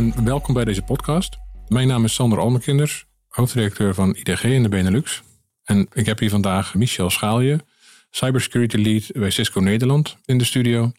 en 0.00 0.24
welkom 0.24 0.54
bij 0.54 0.64
deze 0.64 0.82
podcast. 0.82 1.36
Mijn 1.68 1.88
naam 1.88 2.04
is 2.04 2.14
Sander 2.14 2.38
Almekinders, 2.38 3.06
hoofdredacteur 3.28 3.94
van 3.94 4.14
IDG 4.14 4.44
in 4.44 4.62
de 4.62 4.68
Benelux. 4.68 5.22
En 5.64 5.88
ik 5.92 6.06
heb 6.06 6.18
hier 6.18 6.30
vandaag 6.30 6.74
Michel 6.74 7.10
Schaalje, 7.10 7.60
Cybersecurity 8.10 8.76
Lead 8.76 9.10
bij 9.12 9.30
Cisco 9.30 9.60
Nederland 9.60 10.16
in 10.24 10.38
de 10.38 10.44
studio. 10.44 10.92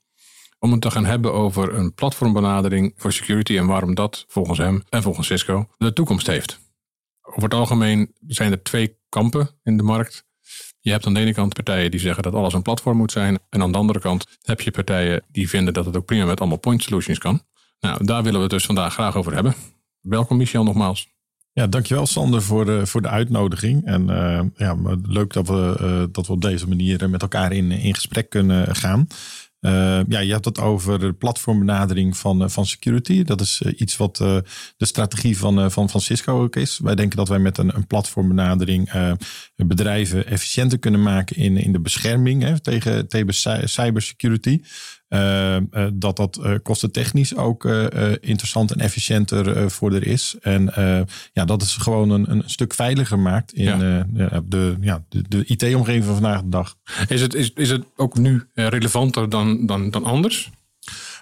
Om 0.59 0.71
het 0.71 0.81
te 0.81 0.91
gaan 0.91 1.05
hebben 1.05 1.33
over 1.33 1.73
een 1.73 1.93
platformbenadering 1.93 2.93
voor 2.95 3.13
security 3.13 3.57
en 3.57 3.65
waarom 3.65 3.95
dat 3.95 4.25
volgens 4.27 4.57
hem 4.57 4.83
en 4.89 5.01
volgens 5.01 5.27
Cisco 5.27 5.67
de 5.77 5.93
toekomst 5.93 6.27
heeft. 6.27 6.59
Over 7.21 7.43
het 7.43 7.53
algemeen 7.53 8.13
zijn 8.27 8.51
er 8.51 8.63
twee 8.63 8.97
kampen 9.09 9.49
in 9.63 9.77
de 9.77 9.83
markt. 9.83 10.25
Je 10.79 10.91
hebt 10.91 11.05
aan 11.05 11.13
de 11.13 11.19
ene 11.19 11.33
kant 11.33 11.53
partijen 11.53 11.91
die 11.91 11.99
zeggen 11.99 12.23
dat 12.23 12.33
alles 12.33 12.53
een 12.53 12.61
platform 12.61 12.97
moet 12.97 13.11
zijn. 13.11 13.39
En 13.49 13.61
aan 13.61 13.71
de 13.71 13.77
andere 13.77 13.99
kant 13.99 14.25
heb 14.41 14.61
je 14.61 14.71
partijen 14.71 15.23
die 15.27 15.49
vinden 15.49 15.73
dat 15.73 15.85
het 15.85 15.97
ook 15.97 16.05
prima 16.05 16.25
met 16.25 16.39
allemaal 16.39 16.59
point 16.59 16.83
solutions 16.83 17.19
kan. 17.19 17.41
Nou, 17.81 18.05
daar 18.05 18.23
willen 18.23 18.37
we 18.37 18.45
het 18.45 18.49
dus 18.49 18.65
vandaag 18.65 18.93
graag 18.93 19.15
over 19.15 19.33
hebben. 19.33 19.53
Welkom 20.01 20.37
Michel 20.37 20.63
nogmaals. 20.63 21.07
Ja, 21.53 21.67
dankjewel 21.67 22.05
Sander 22.05 22.41
voor 22.41 22.65
de, 22.65 22.85
voor 22.85 23.01
de 23.01 23.07
uitnodiging. 23.07 23.85
En 23.85 24.09
uh, 24.09 24.41
ja, 24.55 24.77
leuk 25.03 25.33
dat 25.33 25.47
we, 25.47 25.77
uh, 25.81 26.03
dat 26.11 26.27
we 26.27 26.33
op 26.33 26.41
deze 26.41 26.67
manier 26.67 27.09
met 27.09 27.21
elkaar 27.21 27.51
in, 27.51 27.71
in 27.71 27.93
gesprek 27.93 28.29
kunnen 28.29 28.75
gaan. 28.75 29.07
Uh, 29.59 29.71
ja, 30.07 30.19
je 30.19 30.31
hebt 30.31 30.45
het 30.45 30.59
over 30.59 30.99
de 30.99 31.13
platformbenadering 31.13 32.17
van, 32.17 32.49
van 32.49 32.65
security. 32.65 33.23
Dat 33.23 33.41
is 33.41 33.61
iets 33.61 33.97
wat 33.97 34.15
de 34.15 34.43
strategie 34.77 35.37
van, 35.37 35.71
van, 35.71 35.89
van 35.89 36.01
ook 36.25 36.55
is. 36.55 36.79
Wij 36.79 36.95
denken 36.95 37.17
dat 37.17 37.27
wij 37.27 37.39
met 37.39 37.57
een, 37.57 37.75
een 37.75 37.87
platformbenadering 37.87 38.91
bedrijven 39.55 40.27
efficiënter 40.27 40.79
kunnen 40.79 41.01
maken 41.01 41.35
in, 41.35 41.57
in 41.57 41.71
de 41.71 41.79
bescherming 41.79 42.43
hè, 42.43 42.59
tegen, 42.59 43.07
tegen 43.07 43.33
cybersecurity. 43.69 44.61
Uh, 45.13 45.57
dat 45.93 46.15
dat 46.15 46.39
uh, 46.43 46.55
kostentechnisch 46.63 47.35
ook 47.35 47.65
interessant 48.21 48.71
en 48.71 48.79
efficiënter 48.79 49.71
voor 49.71 49.93
er 49.93 50.07
is. 50.07 50.35
En 50.41 50.71
ja, 51.33 51.45
dat 51.45 51.61
is 51.61 51.75
gewoon 51.75 52.09
een, 52.09 52.31
een 52.31 52.43
stuk 52.45 52.73
veiliger 52.73 53.19
maakt 53.19 53.53
in 53.53 53.63
ja. 53.63 54.05
de, 54.43 54.77
ja, 54.81 55.03
de, 55.09 55.23
de 55.27 55.45
IT-omgeving 55.45 56.03
van 56.03 56.13
vandaag 56.13 56.41
de 56.41 56.49
dag. 56.49 56.77
Is 57.07 57.21
het, 57.21 57.33
is, 57.33 57.51
is 57.53 57.69
het 57.69 57.83
ook 57.95 58.17
nu 58.17 58.43
relevanter 58.53 59.29
dan, 59.29 59.65
dan, 59.65 59.91
dan 59.91 60.03
anders? 60.03 60.49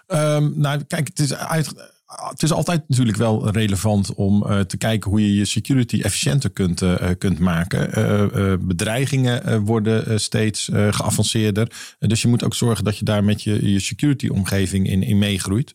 Um, 0.07 0.53
nou, 0.55 0.83
kijk, 0.83 1.07
het 1.07 1.19
is 1.19 1.35
uit, 1.35 1.91
het 2.09 2.43
is 2.43 2.51
altijd 2.51 2.83
natuurlijk 2.87 3.17
wel 3.17 3.49
relevant 3.49 4.13
om 4.13 4.45
uh, 4.47 4.59
te 4.59 4.77
kijken 4.77 5.09
hoe 5.09 5.21
je 5.21 5.35
je 5.35 5.45
security 5.45 6.01
efficiënter 6.01 6.49
kunt, 6.49 6.81
uh, 6.81 6.95
kunt 7.17 7.39
maken. 7.39 8.67
Bedreigingen 8.67 9.63
worden 9.65 10.19
steeds 10.19 10.69
geavanceerder. 10.73 11.71
dus 11.99 12.21
je 12.21 12.27
moet 12.27 12.43
ook 12.43 12.55
zorgen 12.55 12.83
dat 12.83 12.97
je 12.97 13.05
daar 13.05 13.23
met 13.23 13.43
je, 13.43 13.71
je 13.71 13.79
security 13.79 14.27
omgeving 14.27 14.89
in, 14.89 15.03
in 15.03 15.17
meegroeit. 15.17 15.73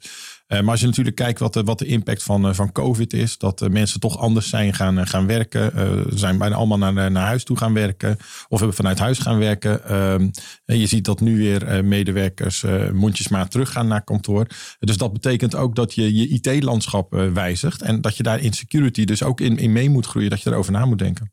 Eh, 0.54 0.60
maar 0.60 0.70
als 0.70 0.80
je 0.80 0.86
natuurlijk 0.86 1.16
kijkt 1.16 1.38
wat 1.38 1.52
de, 1.52 1.62
wat 1.62 1.78
de 1.78 1.86
impact 1.86 2.22
van, 2.22 2.48
eh, 2.48 2.54
van 2.54 2.72
COVID 2.72 3.12
is, 3.12 3.38
dat 3.38 3.62
uh, 3.62 3.68
mensen 3.68 4.00
toch 4.00 4.18
anders 4.18 4.48
zijn 4.48 4.74
gaan, 4.74 5.06
gaan 5.06 5.26
werken. 5.26 5.72
Zijn 6.18 6.38
bijna 6.38 6.54
allemaal 6.54 6.78
naar, 6.78 7.10
naar 7.10 7.26
huis 7.26 7.44
toe 7.44 7.56
gaan 7.56 7.74
werken 7.74 8.16
of 8.48 8.58
hebben 8.58 8.76
vanuit 8.76 8.98
huis 8.98 9.18
gaan 9.18 9.38
werken. 9.38 9.84
Ehm, 9.84 10.30
en 10.64 10.78
je 10.78 10.86
ziet 10.86 11.04
dat 11.04 11.20
nu 11.20 11.36
weer 11.36 11.84
medewerkers 11.84 12.64
mondjesmaat 12.92 13.50
teruggaan 13.50 13.86
naar 13.86 14.04
kantoor. 14.04 14.46
Dus 14.78 14.96
dat 14.96 15.12
betekent 15.12 15.54
ook 15.54 15.74
dat 15.74 15.94
je 15.94 16.14
je 16.14 16.28
IT-landschap 16.28 17.12
wijzigt 17.34 17.82
en 17.82 18.00
dat 18.00 18.16
je 18.16 18.22
daar 18.22 18.40
in 18.40 18.52
security 18.52 19.04
dus 19.04 19.22
ook 19.22 19.40
in, 19.40 19.58
in 19.58 19.72
mee 19.72 19.90
moet 19.90 20.06
groeien, 20.06 20.30
dat 20.30 20.42
je 20.42 20.50
erover 20.50 20.72
na 20.72 20.84
moet 20.84 20.98
denken. 20.98 21.32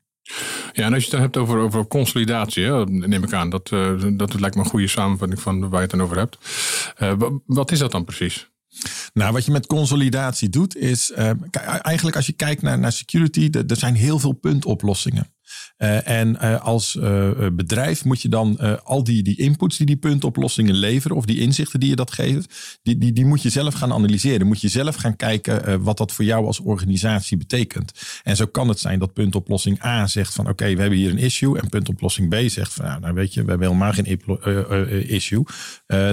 Ja, 0.73 0.85
en 0.85 0.93
als 0.93 1.03
je 1.03 1.11
het 1.11 1.19
hebt 1.19 1.37
over, 1.37 1.57
over 1.57 1.87
consolidatie, 1.87 2.65
neem 2.85 3.23
ik 3.23 3.33
aan, 3.33 3.49
dat, 3.49 3.69
dat 4.13 4.39
lijkt 4.39 4.55
me 4.55 4.63
een 4.63 4.69
goede 4.69 4.87
samenvatting 4.87 5.41
van 5.41 5.59
waar 5.59 5.81
je 5.81 5.87
het 5.87 5.89
dan 5.89 6.01
over 6.01 6.17
hebt. 6.17 6.37
wat 7.45 7.71
is 7.71 7.79
dat 7.79 7.91
dan 7.91 8.03
precies? 8.03 8.51
Nou, 9.13 9.33
wat 9.33 9.45
je 9.45 9.51
met 9.51 9.67
consolidatie 9.67 10.49
doet, 10.49 10.75
is 10.75 11.11
uh, 11.11 11.31
eigenlijk 11.81 12.15
als 12.15 12.25
je 12.25 12.33
kijkt 12.33 12.61
naar, 12.61 12.79
naar 12.79 12.91
security, 12.91 13.49
er 13.67 13.77
zijn 13.77 13.95
heel 13.95 14.19
veel 14.19 14.31
puntoplossingen. 14.31 15.33
Uh, 15.77 16.07
en 16.07 16.37
uh, 16.41 16.61
als 16.61 16.95
uh, 16.95 17.29
bedrijf 17.53 18.05
moet 18.05 18.21
je 18.21 18.29
dan 18.29 18.79
al 18.83 19.03
die, 19.03 19.23
die 19.23 19.37
inputs 19.37 19.77
die 19.77 19.85
die 19.85 19.97
puntoplossingen 19.97 20.75
leveren, 20.75 21.17
of 21.17 21.25
die 21.25 21.39
inzichten 21.39 21.79
die 21.79 21.89
je 21.89 21.95
dat 21.95 22.11
geeft, 22.11 22.79
die, 22.83 22.97
die, 22.97 23.13
die 23.13 23.25
moet 23.25 23.41
je 23.41 23.49
zelf 23.49 23.73
gaan 23.73 23.93
analyseren. 23.93 24.47
Moet 24.47 24.61
je 24.61 24.67
zelf 24.67 24.95
gaan 24.95 25.15
kijken 25.15 25.83
wat 25.83 25.97
dat 25.97 26.11
voor 26.11 26.25
jou 26.25 26.45
als 26.45 26.59
organisatie 26.59 27.37
betekent. 27.37 27.91
En 28.23 28.35
zo 28.35 28.45
kan 28.45 28.67
het 28.67 28.79
zijn 28.79 28.99
dat 28.99 29.13
puntoplossing 29.13 29.83
A 29.85 30.07
zegt 30.07 30.33
van 30.33 30.49
oké, 30.49 30.73
we 30.75 30.81
hebben 30.81 30.99
hier 30.99 31.09
een 31.09 31.17
issue. 31.17 31.59
En 31.59 31.69
puntoplossing 31.69 32.29
B 32.29 32.49
zegt 32.49 32.73
van 32.73 33.01
nou, 33.01 33.13
weet 33.13 33.33
je, 33.33 33.43
we 33.43 33.49
hebben 33.49 33.67
helemaal 33.67 33.93
geen 33.93 35.07
issue. 35.07 35.43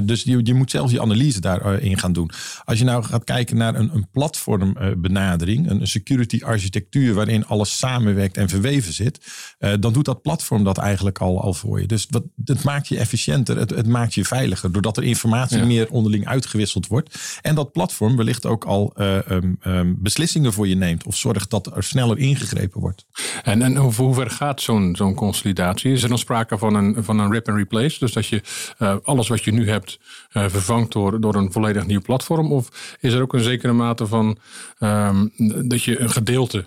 dus 0.04 0.22
je, 0.22 0.40
je 0.42 0.54
moet 0.54 0.70
zelf 0.70 0.90
je 0.90 1.00
analyse 1.00 1.40
daarin 1.40 1.98
gaan 1.98 2.12
doen. 2.12 2.30
Als 2.64 2.78
je 2.78 2.84
nou 2.84 3.04
gaat 3.04 3.24
kijken 3.24 3.56
naar 3.56 3.74
een, 3.74 3.94
een 3.94 4.10
platformbenadering, 4.10 5.70
een 5.70 5.86
security 5.86 6.40
architectuur 6.42 7.14
waarin 7.14 7.46
alles 7.46 7.78
samenwerkt 7.78 8.36
en 8.36 8.48
verweven 8.48 8.92
zit 8.92 9.26
uh, 9.58 9.72
dan 9.80 9.92
doet 9.92 10.04
dat 10.04 10.22
platform 10.22 10.64
dat 10.64 10.78
eigenlijk 10.78 11.18
al, 11.18 11.42
al 11.42 11.54
voor 11.54 11.80
je. 11.80 11.86
Dus 11.86 12.06
wat, 12.10 12.22
het 12.44 12.64
maakt 12.64 12.88
je 12.88 12.98
efficiënter, 12.98 13.56
het, 13.58 13.70
het 13.70 13.86
maakt 13.86 14.14
je 14.14 14.24
veiliger, 14.24 14.72
doordat 14.72 14.96
er 14.96 15.02
informatie 15.02 15.64
meer 15.64 15.90
onderling 15.90 16.26
uitgewisseld 16.26 16.86
wordt. 16.86 17.38
En 17.42 17.54
dat 17.54 17.72
platform 17.72 18.16
wellicht 18.16 18.46
ook 18.46 18.64
al 18.64 18.92
uh, 18.96 19.18
um, 19.30 19.58
um, 19.66 19.96
beslissingen 19.98 20.52
voor 20.52 20.68
je 20.68 20.74
neemt 20.74 21.06
of 21.06 21.16
zorgt 21.16 21.50
dat 21.50 21.76
er 21.76 21.82
sneller 21.82 22.18
ingegrepen 22.18 22.80
wordt. 22.80 23.06
En, 23.42 23.62
en 23.62 23.76
hoe, 23.76 23.94
hoe 23.94 24.14
ver 24.14 24.30
gaat 24.30 24.60
zo'n 24.60 24.96
zo'n 24.96 25.14
consolidatie? 25.14 25.92
Is 25.92 26.02
er 26.02 26.08
dan 26.08 26.18
sprake 26.18 26.58
van 26.58 26.74
een, 26.74 27.04
van 27.04 27.18
een 27.18 27.32
rip 27.32 27.48
and 27.48 27.56
replace? 27.56 27.98
Dus 27.98 28.12
dat 28.12 28.26
je 28.26 28.42
uh, 28.78 28.96
alles 29.02 29.28
wat 29.28 29.44
je 29.44 29.52
nu 29.52 29.68
hebt 29.68 29.98
vervangt 30.30 30.92
door, 30.92 31.20
door 31.20 31.34
een 31.34 31.52
volledig 31.52 31.86
nieuw 31.86 32.00
platform? 32.00 32.52
Of 32.52 32.96
is 33.00 33.12
er 33.12 33.22
ook 33.22 33.34
een 33.34 33.42
zekere 33.42 33.72
mate 33.72 34.06
van 34.06 34.38
um, 34.78 35.32
dat 35.68 35.82
je 35.82 36.00
een 36.00 36.10
gedeelte 36.10 36.66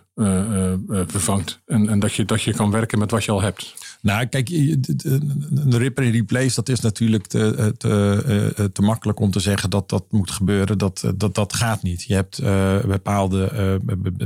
vervangt 1.06 1.62
en, 1.66 1.90
en 1.90 2.00
dat, 2.00 2.14
je, 2.14 2.26
dat 2.26 2.42
je 2.42 2.54
kan 2.54 2.72
werken 2.72 3.00
met 3.00 3.12
wat 3.12 3.24
je 3.24 3.32
al 3.32 3.42
hebt. 3.42 3.74
Nou, 4.02 4.26
kijk, 4.26 4.50
een 4.50 5.78
rip 5.78 6.00
and 6.00 6.14
replace, 6.14 6.56
dat 6.56 6.70
is 6.70 6.80
natuurlijk 6.80 7.28
te, 7.28 7.74
te, 7.78 8.24
eh, 8.56 8.66
te, 8.66 8.82
makkelijk 8.82 9.20
om 9.20 9.32
te 9.32 9.40
zeggen 9.40 9.70
dat 9.70 9.90
dat 9.90 10.06
moet 10.10 10.32
gebeuren. 10.32 10.78
Dat, 10.78 11.12
dat, 11.16 11.36
dat 11.36 11.54
gaat 11.54 11.84
niet. 11.84 12.04
Je 12.04 12.14
hebt 12.14 12.42
bepaalde 12.88 13.80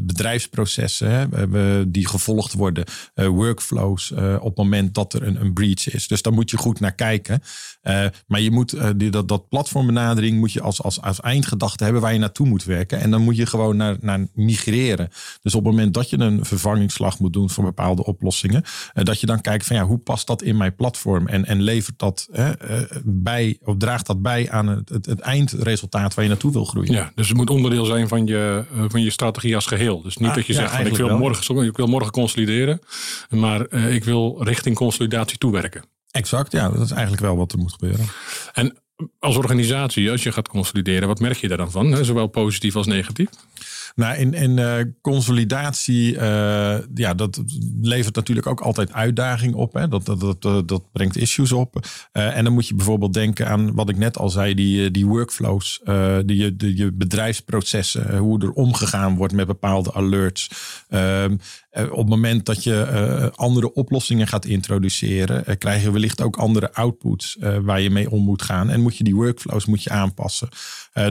bedrijfsprocessen 0.03 1.09
hè, 1.09 1.91
die 1.91 2.07
gevolgd 2.07 2.53
worden, 2.53 2.85
workflows 3.15 4.11
op 4.11 4.45
het 4.45 4.57
moment 4.57 4.93
dat 4.93 5.13
er 5.13 5.23
een, 5.23 5.41
een 5.41 5.53
breach 5.53 5.93
is. 5.93 6.07
Dus 6.07 6.21
daar 6.21 6.33
moet 6.33 6.49
je 6.49 6.57
goed 6.57 6.79
naar 6.79 6.95
kijken. 6.95 7.41
maar 8.27 8.41
je 8.41 8.51
moet 8.51 8.77
die, 8.99 9.09
dat, 9.09 9.27
dat 9.27 9.49
platformbenadering 9.49 10.39
moet 10.39 10.51
je 10.51 10.61
als, 10.61 10.81
als, 10.81 11.01
als 11.01 11.19
eindgedachte 11.19 11.83
hebben 11.83 12.01
waar 12.01 12.13
je 12.13 12.19
naartoe 12.19 12.47
moet 12.47 12.63
werken. 12.63 12.99
En 12.99 13.11
dan 13.11 13.21
moet 13.21 13.37
je 13.37 13.45
gewoon 13.45 13.77
naar, 13.77 13.97
naar 14.01 14.27
migreren. 14.33 15.09
Dus 15.41 15.55
op 15.55 15.63
het 15.63 15.73
moment 15.73 15.93
dat 15.93 16.09
je 16.09 16.19
een 16.19 16.45
vervangingsslag 16.45 17.19
moet 17.19 17.33
doen 17.33 17.49
voor 17.49 17.63
bepaalde 17.63 18.05
oplossingen, 18.05 18.63
dat 18.93 19.19
je 19.19 19.25
dan 19.25 19.41
kijkt 19.41 19.64
van 19.65 19.75
ja, 19.75 19.83
hoe 19.83 19.97
past 19.97 20.27
dat 20.27 20.41
in 20.41 20.57
mijn 20.57 20.75
platform? 20.75 21.27
En, 21.27 21.45
en 21.45 21.61
levert 21.61 21.99
dat 21.99 22.27
hè, 22.31 22.51
eh, 22.51 22.97
bij, 23.03 23.57
of 23.63 23.75
draagt 23.77 24.05
dat 24.05 24.21
bij 24.21 24.51
aan 24.51 24.67
het, 24.67 24.89
het, 24.89 25.05
het, 25.05 25.19
eindresultaat 25.19 26.13
waar 26.13 26.23
je 26.23 26.29
naartoe 26.29 26.51
wil 26.51 26.65
groeien? 26.65 26.93
Ja, 26.93 27.11
dus 27.15 27.27
het 27.27 27.37
moet 27.37 27.49
onderdeel 27.49 27.85
zijn 27.85 28.07
van 28.07 28.25
je, 28.25 28.63
eh, 28.75 28.83
van 28.87 29.01
je 29.01 29.09
strategie 29.09 29.55
als 29.55 29.65
geheel. 29.65 30.01
Dus 30.01 30.17
niet 30.17 30.29
ah, 30.29 30.35
dat 30.35 30.45
je 30.45 30.53
zegt 30.53 30.75
van 30.75 30.85
ik 30.85 30.97
wil, 30.97 31.17
morgen, 31.17 31.65
ik 31.65 31.77
wil 31.77 31.87
morgen 31.87 32.11
consolideren, 32.11 32.79
maar 33.29 33.65
uh, 33.69 33.93
ik 33.93 34.03
wil 34.03 34.43
richting 34.43 34.75
consolidatie 34.75 35.37
toewerken. 35.37 35.83
Exact, 36.11 36.51
ja, 36.51 36.69
dat 36.69 36.81
is 36.81 36.91
eigenlijk 36.91 37.21
wel 37.21 37.37
wat 37.37 37.51
er 37.51 37.57
moet 37.57 37.71
gebeuren. 37.71 38.05
En 38.53 38.77
als 39.19 39.37
organisatie, 39.37 40.11
als 40.11 40.23
je 40.23 40.31
gaat 40.31 40.47
consolideren, 40.47 41.07
wat 41.07 41.19
merk 41.19 41.37
je 41.37 41.47
daar 41.47 41.57
dan 41.57 41.71
van? 41.71 42.05
Zowel 42.05 42.27
positief 42.27 42.75
als 42.75 42.87
negatief? 42.87 43.29
Nou, 43.95 44.17
in, 44.17 44.57
uh, 44.57 44.75
consolidatie, 45.01 46.13
uh, 46.13 46.77
ja, 46.93 47.13
dat 47.13 47.43
levert 47.81 48.15
natuurlijk 48.15 48.47
ook 48.47 48.61
altijd 48.61 48.93
uitdaging 48.93 49.53
op. 49.53 49.73
Hè? 49.73 49.87
Dat, 49.87 50.05
dat, 50.05 50.41
dat, 50.41 50.67
dat 50.67 50.91
brengt 50.91 51.17
issues 51.17 51.51
op. 51.51 51.87
En 52.11 52.43
dan 52.43 52.53
moet 52.53 52.67
je 52.67 52.75
bijvoorbeeld 52.75 53.13
denken 53.13 53.47
aan 53.47 53.73
wat 53.73 53.89
ik 53.89 53.97
net 53.97 54.17
al 54.17 54.29
zei, 54.29 54.53
die, 54.53 54.91
die 54.91 55.05
workflows, 55.05 55.81
die, 56.25 56.55
die, 56.55 56.77
je 56.77 56.91
bedrijfsprocessen, 56.91 58.17
hoe 58.17 58.41
er 58.41 58.51
omgegaan 58.51 59.15
wordt 59.15 59.33
met 59.33 59.47
bepaalde 59.47 59.93
alerts. 59.93 60.49
Ehm, 61.75 61.89
op 61.89 61.97
het 61.97 62.09
moment 62.09 62.45
dat 62.45 62.63
je 62.63 63.31
andere 63.35 63.73
oplossingen 63.73 64.27
gaat 64.27 64.45
introduceren, 64.45 65.57
krijg 65.57 65.83
je 65.83 65.91
wellicht 65.91 66.21
ook 66.21 66.37
andere 66.37 66.73
outputs 66.73 67.37
waar 67.39 67.81
je 67.81 67.89
mee 67.89 68.11
om 68.11 68.23
moet 68.23 68.41
gaan. 68.41 68.69
En 68.69 68.81
moet 68.81 68.97
je 68.97 69.03
die 69.03 69.15
workflows 69.15 69.65
moet 69.65 69.83
je 69.83 69.89
aanpassen. 69.89 70.49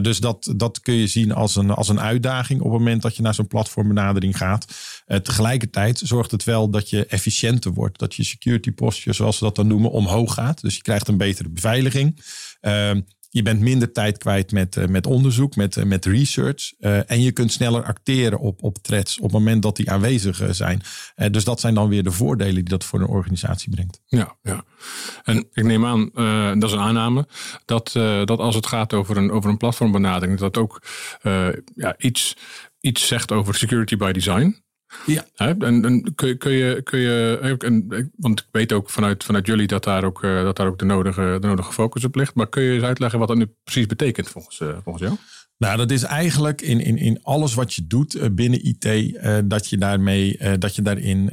dus 0.01 0.19
dat, 0.19 0.53
dat 0.55 0.79
kun 0.79 0.93
je 0.93 1.07
zien 1.07 1.31
als 1.31 1.55
een, 1.55 1.69
als 1.69 1.89
een 1.89 1.99
uitdaging 1.99 2.61
op 2.61 2.71
het 2.71 2.79
moment 2.79 3.01
dat 3.01 3.15
je 3.15 3.21
naar 3.21 3.33
zo'n 3.33 3.47
platformbenadering 3.47 4.37
gaat. 4.37 4.65
Tegelijkertijd 5.05 6.01
zorgt 6.03 6.31
het 6.31 6.43
wel 6.43 6.69
dat 6.69 6.89
je 6.89 7.05
efficiënter 7.05 7.73
wordt. 7.73 7.99
Dat 7.99 8.15
je 8.15 8.23
security 8.23 8.71
posture, 8.71 9.15
zoals 9.15 9.39
we 9.39 9.45
dat 9.45 9.55
dan 9.55 9.67
noemen, 9.67 9.91
omhoog 9.91 10.33
gaat. 10.33 10.61
Dus 10.61 10.75
je 10.75 10.81
krijgt 10.81 11.07
een 11.07 11.17
betere 11.17 11.49
beveiliging. 11.49 12.19
Je 13.35 13.41
bent 13.41 13.59
minder 13.59 13.91
tijd 13.91 14.17
kwijt 14.17 14.51
met, 14.51 14.75
uh, 14.75 14.85
met 14.85 15.07
onderzoek, 15.07 15.55
met, 15.55 15.75
uh, 15.75 15.83
met 15.83 16.05
research. 16.05 16.73
Uh, 16.79 17.11
en 17.11 17.21
je 17.21 17.31
kunt 17.31 17.51
sneller 17.51 17.83
acteren 17.83 18.39
op, 18.39 18.63
op 18.63 18.77
threads 18.77 19.17
op 19.17 19.23
het 19.23 19.31
moment 19.31 19.61
dat 19.61 19.75
die 19.75 19.91
aanwezig 19.91 20.41
zijn. 20.51 20.81
dus 21.31 21.43
dat 21.43 21.59
zijn 21.59 21.73
dan 21.73 21.89
weer 21.89 22.03
de 22.03 22.11
voordelen 22.11 22.53
die 22.53 22.63
dat 22.63 22.83
voor 22.83 22.99
een 22.99 23.07
organisatie 23.07 23.69
brengt. 23.69 24.01
Ja, 24.05 24.35
ja. 24.41 24.63
En 25.23 25.47
ik 25.53 25.63
neem 25.63 25.85
aan, 25.85 26.09
dat 26.59 26.69
is 26.69 26.75
een 26.75 26.83
aanname, 26.83 27.27
dat, 27.65 27.91
dat 28.25 28.39
als 28.39 28.55
het 28.55 28.65
gaat 28.65 28.93
over 28.93 29.17
een, 29.17 29.31
over 29.31 29.49
een 29.49 29.57
platformbenadering, 29.57 30.39
dat 30.39 30.57
ook 30.57 30.81
ja, 31.75 31.95
iets, 31.97 32.37
iets 32.79 33.07
zegt 33.07 33.31
over 33.31 33.55
security 33.55 33.97
by 33.97 34.11
design. 34.11 34.64
Ja. 35.05 35.25
En, 35.35 36.13
kun, 36.15 36.51
je, 36.51 36.81
kun 36.83 36.99
je 36.99 38.07
want 38.15 38.39
ik 38.39 38.47
weet 38.51 38.73
ook 38.73 38.89
vanuit, 38.89 39.23
vanuit 39.23 39.45
jullie 39.45 39.67
dat 39.67 39.83
daar 39.83 40.03
ook, 40.03 40.21
dat 40.21 40.55
daar 40.55 40.67
ook 40.67 40.79
de, 40.79 40.85
nodige, 40.85 41.37
de 41.41 41.47
nodige 41.47 41.73
focus 41.73 42.03
op 42.05 42.15
ligt. 42.15 42.35
Maar 42.35 42.49
kun 42.49 42.63
je 42.63 42.73
eens 42.73 42.83
uitleggen 42.83 43.19
wat 43.19 43.27
dat 43.27 43.37
nu 43.37 43.53
precies 43.63 43.85
betekent 43.85 44.29
volgens, 44.29 44.61
volgens 44.83 45.03
jou? 45.03 45.17
Nou, 45.57 45.77
dat 45.77 45.91
is 45.91 46.03
eigenlijk 46.03 46.61
in, 46.61 46.79
in, 46.79 46.97
in 46.97 47.19
alles 47.23 47.53
wat 47.53 47.73
je 47.73 47.87
doet 47.87 48.15
uh, 48.15 48.25
binnen 48.31 48.65
IT, 48.65 48.85
uh, 48.85 49.37
dat 49.45 49.67
je 49.67 49.77
daarmee, 49.77 50.37
uh, 50.39 50.53
dat 50.59 50.75
je 50.75 50.81
daarin 50.81 51.31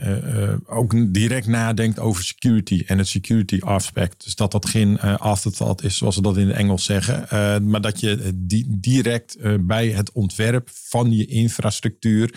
ook 0.66 1.14
direct 1.14 1.46
nadenkt 1.46 1.98
over 1.98 2.24
security 2.24 2.82
en 2.86 2.98
het 2.98 3.08
security 3.08 3.58
aspect. 3.60 4.24
Dus 4.24 4.34
dat 4.34 4.52
dat 4.52 4.68
geen 4.68 5.00
afterthought 5.00 5.84
is, 5.84 5.96
zoals 5.96 6.14
ze 6.14 6.22
dat 6.22 6.36
in 6.36 6.46
het 6.46 6.56
Engels 6.56 6.84
zeggen. 6.84 7.26
maar 7.68 7.80
dat 7.80 8.00
je 8.00 8.32
di 8.34 8.66
direct 8.68 9.36
bij 9.60 9.88
het 9.88 10.12
ontwerp 10.12 10.68
van 10.72 11.16
je 11.16 11.26
infrastructuur, 11.26 12.34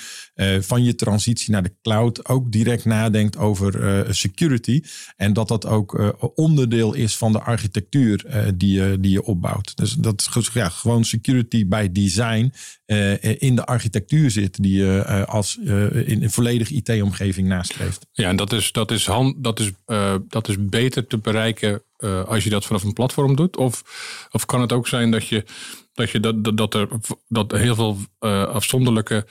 van 0.60 0.84
je 0.84 0.96
transitie 0.96 1.52
naar 1.52 1.64
de 1.64 1.76
cloud, 1.82 2.28
ook 2.28 2.52
direct 2.52 2.86
nadenkt 2.86 3.38
over 3.38 4.06
security. 4.16 4.82
En 5.16 5.34
dat 5.34 5.48
dat 5.48 5.66
ook 5.66 6.16
onderdeel 6.36 6.94
is 6.94 7.18
van 7.18 7.32
de 7.32 7.42
architectuur 7.42 8.26
die, 8.56 8.74
je, 8.74 8.98
die 9.00 9.12
je 9.12 9.24
opbouwt. 9.24 9.78
Dus 9.78 9.94
dat 9.94 10.30
is 10.36 10.50
ja, 10.54 10.70
gewoon 10.70 11.04
security 11.04 11.68
bij 11.76 11.92
design 11.92 12.54
uh, 12.86 13.42
in 13.42 13.56
de 13.56 13.66
architectuur 13.66 14.32
zit 14.32 14.64
die 14.64 14.78
je 14.78 15.06
uh, 15.08 15.24
als 15.24 15.58
uh, 15.64 16.08
in 16.08 16.24
een 16.24 16.32
volledige 16.32 16.74
IT-omgeving 16.74 17.48
nastreeft. 17.48 18.06
Ja, 18.12 18.30
en 18.30 18.36
dat 18.36 18.54
is, 18.54 18.72
dat 18.72 18.92
is, 18.92 19.06
hand, 19.06 19.44
dat 19.44 19.60
is, 19.60 19.72
dat 20.28 20.48
is 20.48 20.56
beter 20.60 21.08
te 21.08 21.18
bereiken 21.18 21.82
als 22.28 22.44
je 22.44 22.50
dat 22.50 22.66
vanaf 22.66 22.84
een 22.84 22.94
platform 22.94 23.36
doet? 23.36 23.58
Of, 23.58 23.84
of 24.32 24.46
kan 24.46 24.62
het 24.62 24.72
ook 24.72 24.88
zijn 24.88 25.12
dat 25.12 25.28
je 25.28 25.44
dat, 25.94 26.10
je 26.10 26.20
dat, 26.20 26.44
dat, 26.44 26.58
dat 26.58 26.74
er 26.74 26.88
dat 27.28 27.52
heel 27.52 27.76
veel 27.76 27.98
afzonderlijke 28.46 29.26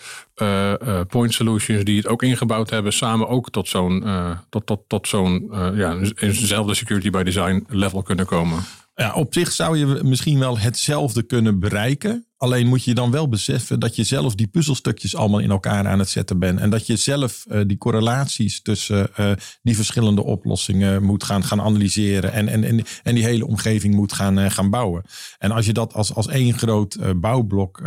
point 1.08 1.34
solutions 1.34 1.84
die 1.84 1.96
het 1.96 2.06
ook 2.06 2.22
ingebouwd 2.22 2.70
hebben, 2.70 2.92
samen 2.92 3.28
ook 3.28 3.50
tot 3.50 3.68
zo'n 3.68 4.04
tot, 4.48 4.66
tot, 4.66 4.80
tot 4.86 5.08
zo'n 5.08 5.50
ja, 5.74 5.98
eenzelfde 6.14 6.74
security 6.74 7.10
by 7.10 7.22
design 7.22 7.64
level 7.68 8.02
kunnen 8.02 8.26
komen? 8.26 8.64
Ja, 8.94 9.12
op 9.12 9.34
zich 9.34 9.52
zou 9.52 9.78
je 9.78 9.86
misschien 9.86 10.38
wel 10.38 10.58
hetzelfde 10.58 11.22
kunnen 11.22 11.60
bereiken. 11.60 12.26
Alleen 12.36 12.66
moet 12.66 12.84
je 12.84 12.94
dan 12.94 13.10
wel 13.10 13.28
beseffen 13.28 13.80
dat 13.80 13.96
je 13.96 14.04
zelf 14.04 14.34
die 14.34 14.46
puzzelstukjes 14.46 15.16
allemaal 15.16 15.38
in 15.38 15.50
elkaar 15.50 15.86
aan 15.86 15.98
het 15.98 16.08
zetten 16.08 16.38
bent. 16.38 16.60
En 16.60 16.70
dat 16.70 16.86
je 16.86 16.96
zelf 16.96 17.44
uh, 17.48 17.60
die 17.66 17.78
correlaties 17.78 18.62
tussen 18.62 19.08
uh, 19.16 19.32
die 19.62 19.76
verschillende 19.76 20.24
oplossingen 20.24 21.02
moet 21.02 21.24
gaan, 21.24 21.44
gaan 21.44 21.60
analyseren. 21.60 22.32
En, 22.32 22.48
en, 22.48 22.64
en, 22.64 22.84
en 23.02 23.14
die 23.14 23.24
hele 23.24 23.46
omgeving 23.46 23.94
moet 23.94 24.12
gaan, 24.12 24.38
uh, 24.38 24.50
gaan 24.50 24.70
bouwen. 24.70 25.04
En 25.38 25.50
als 25.50 25.66
je 25.66 25.72
dat 25.72 25.94
als, 25.94 26.14
als 26.14 26.28
één 26.28 26.58
groot 26.58 27.20
bouwblok 27.20 27.80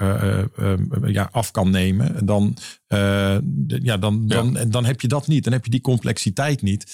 ja, 1.06 1.30
af 1.32 1.52
kan 1.52 1.70
nemen, 1.70 2.26
dan, 2.26 2.58
ja, 3.68 3.98
dan, 3.98 4.28
dan, 4.28 4.54
ja. 4.54 4.66
dan 4.66 4.86
heb 4.86 5.02
je 5.02 5.08
dat 5.08 5.28
niet. 5.28 5.44
Dan 5.44 5.54
heb 5.54 5.64
je 5.66 5.72
die 5.72 5.82
complexiteit 5.82 6.62
niet. 6.62 6.94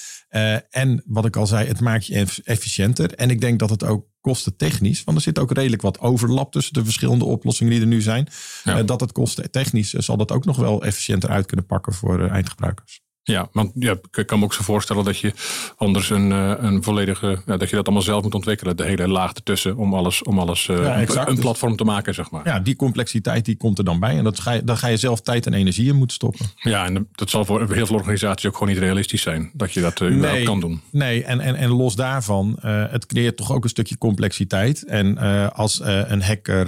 en 0.70 1.04
wat 1.06 1.26
ik 1.26 1.36
al 1.36 1.48
zei, 1.48 1.68
het 1.68 1.80
maakt 1.80 2.06
je 2.06 2.42
efficiënter. 2.44 3.14
En 3.14 3.30
ik 3.30 3.42
denk 3.42 3.60
dat 3.60 3.70
het 3.70 3.84
ook 3.84 4.12
kostentechnisch, 4.24 5.04
want 5.04 5.18
er 5.18 5.24
zit 5.24 5.40
ook 5.40 5.52
redelijk 5.52 5.82
wat 5.82 6.00
overlap 6.00 6.52
tussen 6.52 6.74
de 6.74 6.84
verschillende 6.84 7.26
oplossingen 7.26 7.74
die 7.74 7.82
er 7.82 7.88
nu 7.88 8.02
zijn. 8.02 8.28
Ja. 8.64 8.80
Uh, 8.80 8.86
dat 8.86 9.00
het 9.00 9.12
kostentechnisch 9.12 9.94
uh, 9.94 10.02
zal 10.02 10.18
dat 10.18 10.32
ook 10.32 10.46
nog 10.46 10.58
wel 10.58 10.84
efficiënter 10.84 11.30
uit 11.30 11.46
kunnen 11.46 11.66
pakken 11.66 11.94
voor 11.94 12.20
uh, 12.20 12.30
eindgebruikers. 12.30 13.02
Ja, 13.24 13.50
want 13.52 13.72
ja, 13.76 13.96
ik 14.12 14.26
kan 14.26 14.40
me 14.40 14.46
ook 14.46 14.54
zo 14.54 14.64
voorstellen 14.64 15.04
dat 15.04 15.18
je 15.18 15.34
anders 15.78 16.10
een, 16.10 16.32
een 16.66 16.84
volledige, 16.84 17.42
ja, 17.46 17.58
dat 17.58 17.70
je 17.70 17.76
dat 17.76 17.86
allemaal 17.86 18.04
zelf 18.04 18.24
moet 18.24 18.36
ontwikkelen, 18.36 18.78
de 18.78 18.84
hele 18.84 19.08
laag 19.08 19.34
ertussen, 19.34 19.78
om 19.78 19.94
alles, 19.94 20.24
om 20.24 20.40
alles 20.40 20.66
ja, 20.66 21.02
een, 21.02 21.30
een, 21.30 21.40
platform 21.40 21.76
te 21.76 21.84
maken, 21.84 22.14
zeg 22.14 22.32
maar. 22.32 22.48
Ja, 22.48 22.60
die 22.60 22.76
complexiteit 22.76 23.46
die 23.46 23.58
komt 23.58 23.78
er 23.78 23.84
dan 23.84 24.00
bij 24.00 24.18
en 24.18 24.24
dat 24.24 24.40
ga 24.40 24.52
je, 24.52 24.64
dan 24.64 24.78
ga 24.78 24.88
je 24.88 24.98
zelf 24.98 25.22
tijd 25.22 25.46
en 25.46 25.54
energie 25.54 25.88
in 25.88 25.96
moeten 25.96 26.16
stoppen. 26.16 26.46
Ja, 26.56 26.86
en 26.86 27.08
dat 27.12 27.30
zal 27.30 27.46
voor 27.46 27.74
heel 27.74 27.86
veel 27.86 27.96
organisaties 27.96 28.46
ook 28.46 28.54
gewoon 28.58 28.74
niet 28.74 28.82
realistisch 28.82 29.22
zijn, 29.22 29.52
dat 29.54 29.74
je 29.74 29.82
dat 29.82 30.00
uh, 30.00 30.16
nee, 30.16 30.44
kan 30.44 30.60
doen. 30.60 30.82
Nee, 30.92 31.24
en, 31.24 31.40
en, 31.40 31.56
en 31.56 31.70
los 31.70 31.96
daarvan, 31.96 32.60
uh, 32.66 32.84
het 32.90 33.06
creëert 33.06 33.38
toch 33.38 33.52
ook 33.52 33.64
een 33.64 33.70
stukje 33.70 33.98
complexiteit. 33.98 34.86
En 34.86 35.18
uh, 35.22 35.50
als 35.50 35.82
een 35.84 36.22
hacker 36.22 36.68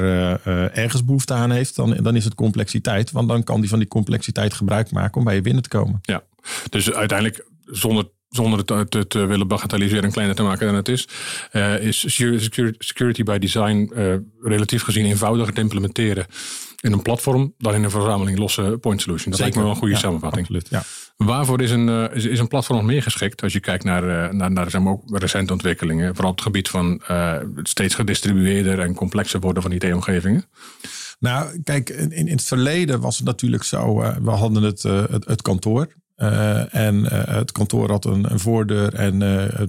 ergens 0.74 1.06
behoefte 1.06 1.34
aan 1.34 1.52
heeft, 1.52 1.75
dan, 1.75 1.98
dan 2.02 2.16
is 2.16 2.24
het 2.24 2.36
complexiteit, 2.36 3.12
want 3.12 3.28
dan 3.28 3.44
kan 3.44 3.60
die 3.60 3.69
van 3.69 3.80
die 3.80 3.88
complexiteit 3.88 4.54
gebruik 4.54 4.92
maken 4.92 5.18
om 5.18 5.24
bij 5.24 5.36
je 5.36 5.42
binnen 5.42 5.63
te 5.63 5.69
komen. 5.69 6.00
Ja. 6.02 6.24
Dus 6.69 6.92
uiteindelijk, 6.92 7.45
zonder, 7.65 8.09
zonder 8.30 8.59
het 8.59 8.92
te, 8.92 9.07
te, 9.07 9.25
willen 9.25 9.47
bagatelliseren 9.47 10.03
en 10.03 10.12
kleiner 10.12 10.36
te 10.36 10.44
maken 10.44 10.65
dan 10.65 10.75
het 10.75 10.88
is, 10.88 11.07
uh, 11.51 11.80
is 11.83 12.00
security 12.77 13.24
by 13.24 13.38
design 13.38 13.92
uh, 13.94 14.13
relatief 14.42 14.83
gezien 14.83 15.06
eenvoudiger 15.06 15.53
te 15.53 15.62
implementeren 15.62 16.25
in 16.80 16.92
een 16.92 17.01
platform 17.01 17.53
dan 17.57 17.74
in 17.74 17.83
een 17.83 17.89
verzameling 17.89 18.38
losse 18.38 18.77
point 18.81 19.01
solution. 19.01 19.31
Dat 19.31 19.39
lijkt 19.39 19.56
me 19.56 19.62
wel 19.62 19.71
een 19.71 19.77
goede 19.77 19.94
ja, 19.94 20.00
samenvatting. 20.00 20.47
Absoluut, 20.47 20.69
ja. 20.69 20.83
Waarvoor 21.18 21.62
is 21.62 21.71
een, 21.71 21.88
uh, 21.88 22.06
is, 22.13 22.25
is, 22.25 22.39
een 22.39 22.47
platform 22.47 22.77
nog 22.77 22.88
meer 22.88 23.01
geschikt 23.03 23.44
als 23.44 23.53
je 23.53 23.59
kijkt 23.59 23.83
naar, 23.83 24.36
naar, 24.36 24.51
naar 24.51 24.69
zeg 24.69 24.81
maar, 24.81 24.94
ook 24.94 25.18
recente 25.18 25.53
ontwikkelingen, 25.53 26.13
vooral 26.13 26.31
op 26.31 26.38
het 26.38 26.45
gebied 26.45 26.69
van 26.69 27.01
steeds 27.63 27.95
gedistribueerder 27.95 28.80
en 28.80 28.94
complexer 28.94 29.39
worden 29.39 29.63
van 29.63 29.71
IT-omgevingen? 29.71 30.45
Nou, 31.19 31.62
kijk, 31.63 31.89
in, 31.89 32.12
in 32.12 32.27
het 32.27 32.44
verleden 32.44 33.00
was 33.00 33.18
het 33.18 33.25
natuurlijk 33.25 33.63
zo. 33.63 33.95
We 34.21 34.31
hadden 34.31 34.63
het, 34.63 34.83
het, 34.83 35.25
het, 35.25 35.42
kantoor. 35.42 35.88
Uh, 36.17 36.75
en 36.75 37.03
het 37.35 37.51
kantoor 37.51 37.91
had 37.91 38.06
een, 38.06 38.39
voordeur 38.39 38.94
en 38.94 39.19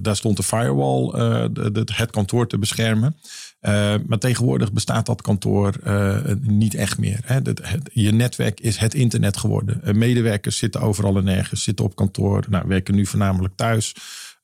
daar 0.03 0.17
stond 0.17 0.37
de 0.37 0.43
firewall 0.43 1.11
de, 1.53 1.87
het 1.93 2.11
kantoor 2.11 2.47
te 2.47 2.59
beschermen. 2.59 3.17
maar 4.07 4.19
tegenwoordig 4.19 4.73
bestaat 4.73 5.07
dat 5.07 5.23
kantoor 5.23 5.75
niet 6.41 6.75
echt 6.75 6.99
meer. 6.99 7.21
Hè. 7.25 7.35
Het, 7.35 7.63
je 7.93 8.13
netwerk 8.13 8.61
is 8.61 8.77
het 8.77 8.95
internet 8.95 9.37
geworden. 9.37 9.99
medewerkers 9.99 10.59
zitten 10.59 10.81
overal 10.81 11.17
en 11.17 11.25
nergens, 11.25 11.63
zitten 11.63 11.85
op 11.85 11.97
kantoor, 11.97 12.45
nou, 12.49 12.69
werken 12.69 12.95
nu 12.95 13.07
voornamelijk 13.07 13.57
thuis. 13.57 13.95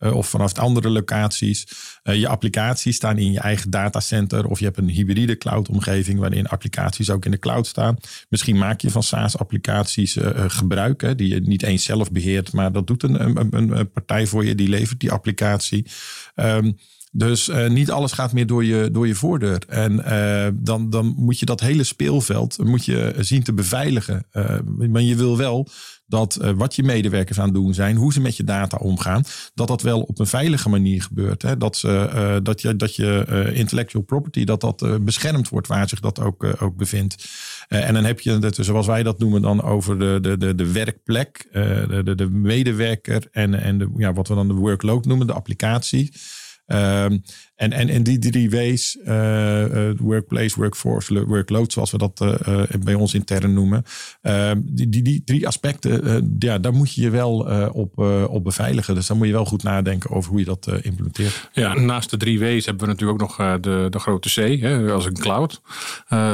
Uh, 0.02 0.14
of 0.16 0.28
vanaf 0.28 0.58
andere 0.58 0.90
locaties. 0.90 1.66
Uh, 2.04 2.14
je 2.14 2.28
applicaties 2.28 2.96
staan 2.96 3.18
in 3.18 3.32
je 3.32 3.38
eigen 3.38 3.70
datacenter. 3.70 4.46
Of 4.46 4.58
je 4.58 4.64
hebt 4.64 4.78
een 4.78 4.88
hybride 4.88 5.38
cloud-omgeving 5.38 6.18
waarin 6.18 6.46
applicaties 6.46 7.10
ook 7.10 7.24
in 7.24 7.30
de 7.30 7.38
cloud 7.38 7.66
staan. 7.66 7.96
Misschien 8.28 8.58
maak 8.58 8.80
je 8.80 8.90
van 8.90 9.02
SaaS-applicaties 9.02 10.16
uh, 10.16 10.30
gebruik, 10.46 11.00
hè, 11.00 11.14
die 11.14 11.28
je 11.28 11.40
niet 11.40 11.62
eens 11.62 11.84
zelf 11.84 12.10
beheert, 12.10 12.52
maar 12.52 12.72
dat 12.72 12.86
doet 12.86 13.02
een, 13.02 13.38
een, 13.38 13.78
een 13.78 13.90
partij 13.90 14.26
voor 14.26 14.44
je, 14.44 14.54
die 14.54 14.68
levert 14.68 15.00
die 15.00 15.12
applicatie. 15.12 15.86
Um, 16.34 16.76
dus 17.14 17.48
uh, 17.48 17.68
niet 17.68 17.90
alles 17.90 18.12
gaat 18.12 18.32
meer 18.32 18.46
door 18.46 18.64
je, 18.64 18.88
door 18.92 19.06
je 19.06 19.14
voordeur. 19.14 19.62
En 19.68 19.92
uh, 19.92 20.48
dan, 20.54 20.90
dan 20.90 21.14
moet 21.16 21.38
je 21.38 21.46
dat 21.46 21.60
hele 21.60 21.84
speelveld 21.84 22.58
moet 22.58 22.84
je 22.84 23.14
zien 23.18 23.42
te 23.42 23.52
beveiligen. 23.52 24.26
Uh, 24.32 24.58
maar 24.88 25.02
je 25.02 25.16
wil 25.16 25.36
wel 25.36 25.68
dat 26.06 26.38
wat 26.56 26.74
je 26.74 26.82
medewerkers 26.82 27.38
aan 27.38 27.44
het 27.44 27.54
doen 27.54 27.74
zijn, 27.74 27.96
hoe 27.96 28.12
ze 28.12 28.20
met 28.20 28.36
je 28.36 28.44
data 28.44 28.76
omgaan, 28.76 29.24
dat 29.54 29.68
dat 29.68 29.82
wel 29.82 30.00
op 30.00 30.18
een 30.18 30.26
veilige 30.26 30.68
manier 30.68 31.02
gebeurt. 31.02 31.42
Hè? 31.42 31.56
Dat, 31.56 31.76
ze, 31.76 32.40
dat 32.42 32.60
je, 32.60 32.76
dat 32.76 32.96
je 32.96 33.50
intellectual 33.54 34.04
property, 34.04 34.44
dat 34.44 34.60
dat 34.60 35.04
beschermd 35.04 35.48
wordt 35.48 35.66
waar 35.66 35.88
zich 35.88 36.00
dat 36.00 36.20
ook, 36.20 36.62
ook 36.62 36.76
bevindt. 36.76 37.28
en 37.68 37.94
dan 37.94 38.04
heb 38.04 38.20
je 38.20 38.50
zoals 38.50 38.86
wij 38.86 39.02
dat 39.02 39.18
noemen, 39.18 39.42
dan 39.42 39.62
over 39.62 39.98
de, 39.98 40.18
de, 40.20 40.36
de, 40.36 40.54
de 40.54 40.72
werkplek, 40.72 41.48
de, 41.52 42.00
de, 42.04 42.14
de 42.14 42.30
medewerker 42.30 43.28
en, 43.30 43.54
en 43.54 43.78
de, 43.78 43.90
ja, 43.96 44.12
wat 44.12 44.28
we 44.28 44.34
dan 44.34 44.48
de 44.48 44.54
workload 44.54 45.04
noemen, 45.04 45.26
de 45.26 45.32
applicatie. 45.32 46.12
Um, 46.66 47.22
en, 47.54 47.72
en, 47.72 47.88
en 47.88 48.02
die 48.02 48.18
drie 48.18 48.50
W's, 48.50 48.98
uh, 49.04 49.74
uh, 49.74 49.98
workplace, 49.98 50.56
workforce, 50.56 51.26
workload, 51.26 51.72
zoals 51.72 51.90
we 51.90 51.98
dat 51.98 52.20
uh, 52.20 52.62
bij 52.80 52.94
ons 52.94 53.14
intern 53.14 53.52
noemen. 53.52 53.84
Ehm, 54.20 54.60
die, 54.64 54.88
die, 54.88 55.02
die 55.02 55.24
drie 55.24 55.46
aspecten, 55.46 56.36
ja, 56.38 56.58
daar 56.58 56.72
moet 56.72 56.94
je 56.94 57.00
je 57.00 57.10
wel 57.10 57.38
op, 57.72 57.98
op 58.28 58.44
beveiligen. 58.44 58.94
Dus 58.94 59.06
dan 59.06 59.16
moet 59.16 59.26
je 59.26 59.32
wel 59.32 59.44
goed 59.44 59.62
nadenken 59.62 60.10
over 60.10 60.30
hoe 60.30 60.38
je 60.38 60.44
dat 60.44 60.66
implementeert. 60.82 61.48
Ja, 61.52 61.74
naast 61.74 62.10
de 62.10 62.16
drie 62.16 62.38
W's 62.38 62.64
hebben 62.64 62.86
we 62.86 62.92
natuurlijk 62.92 63.22
ook 63.22 63.28
nog 63.28 63.60
de, 63.60 63.86
de 63.90 63.98
grote 63.98 64.28
C, 64.28 64.60
hè, 64.60 64.92
als 64.92 65.04
een 65.04 65.18
cloud. 65.18 65.60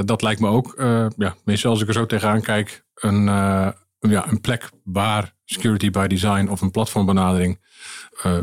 dat 0.05 0.23
lijkt 0.23 0.41
me 0.41 0.49
ook, 0.49 0.75
ja, 1.17 1.37
meestal 1.45 1.71
als 1.71 1.81
ik 1.81 1.89
er 1.89 1.95
zo 1.95 2.07
tegenaan 2.07 2.41
kijk, 2.41 2.85
een, 2.95 3.25
ja, 3.99 4.31
een 4.31 4.41
plek 4.41 4.71
waar 4.85 5.35
security 5.45 5.91
by 5.91 6.07
design 6.07 6.49
of 6.49 6.61
een 6.61 6.71
platformbenadering 6.71 7.59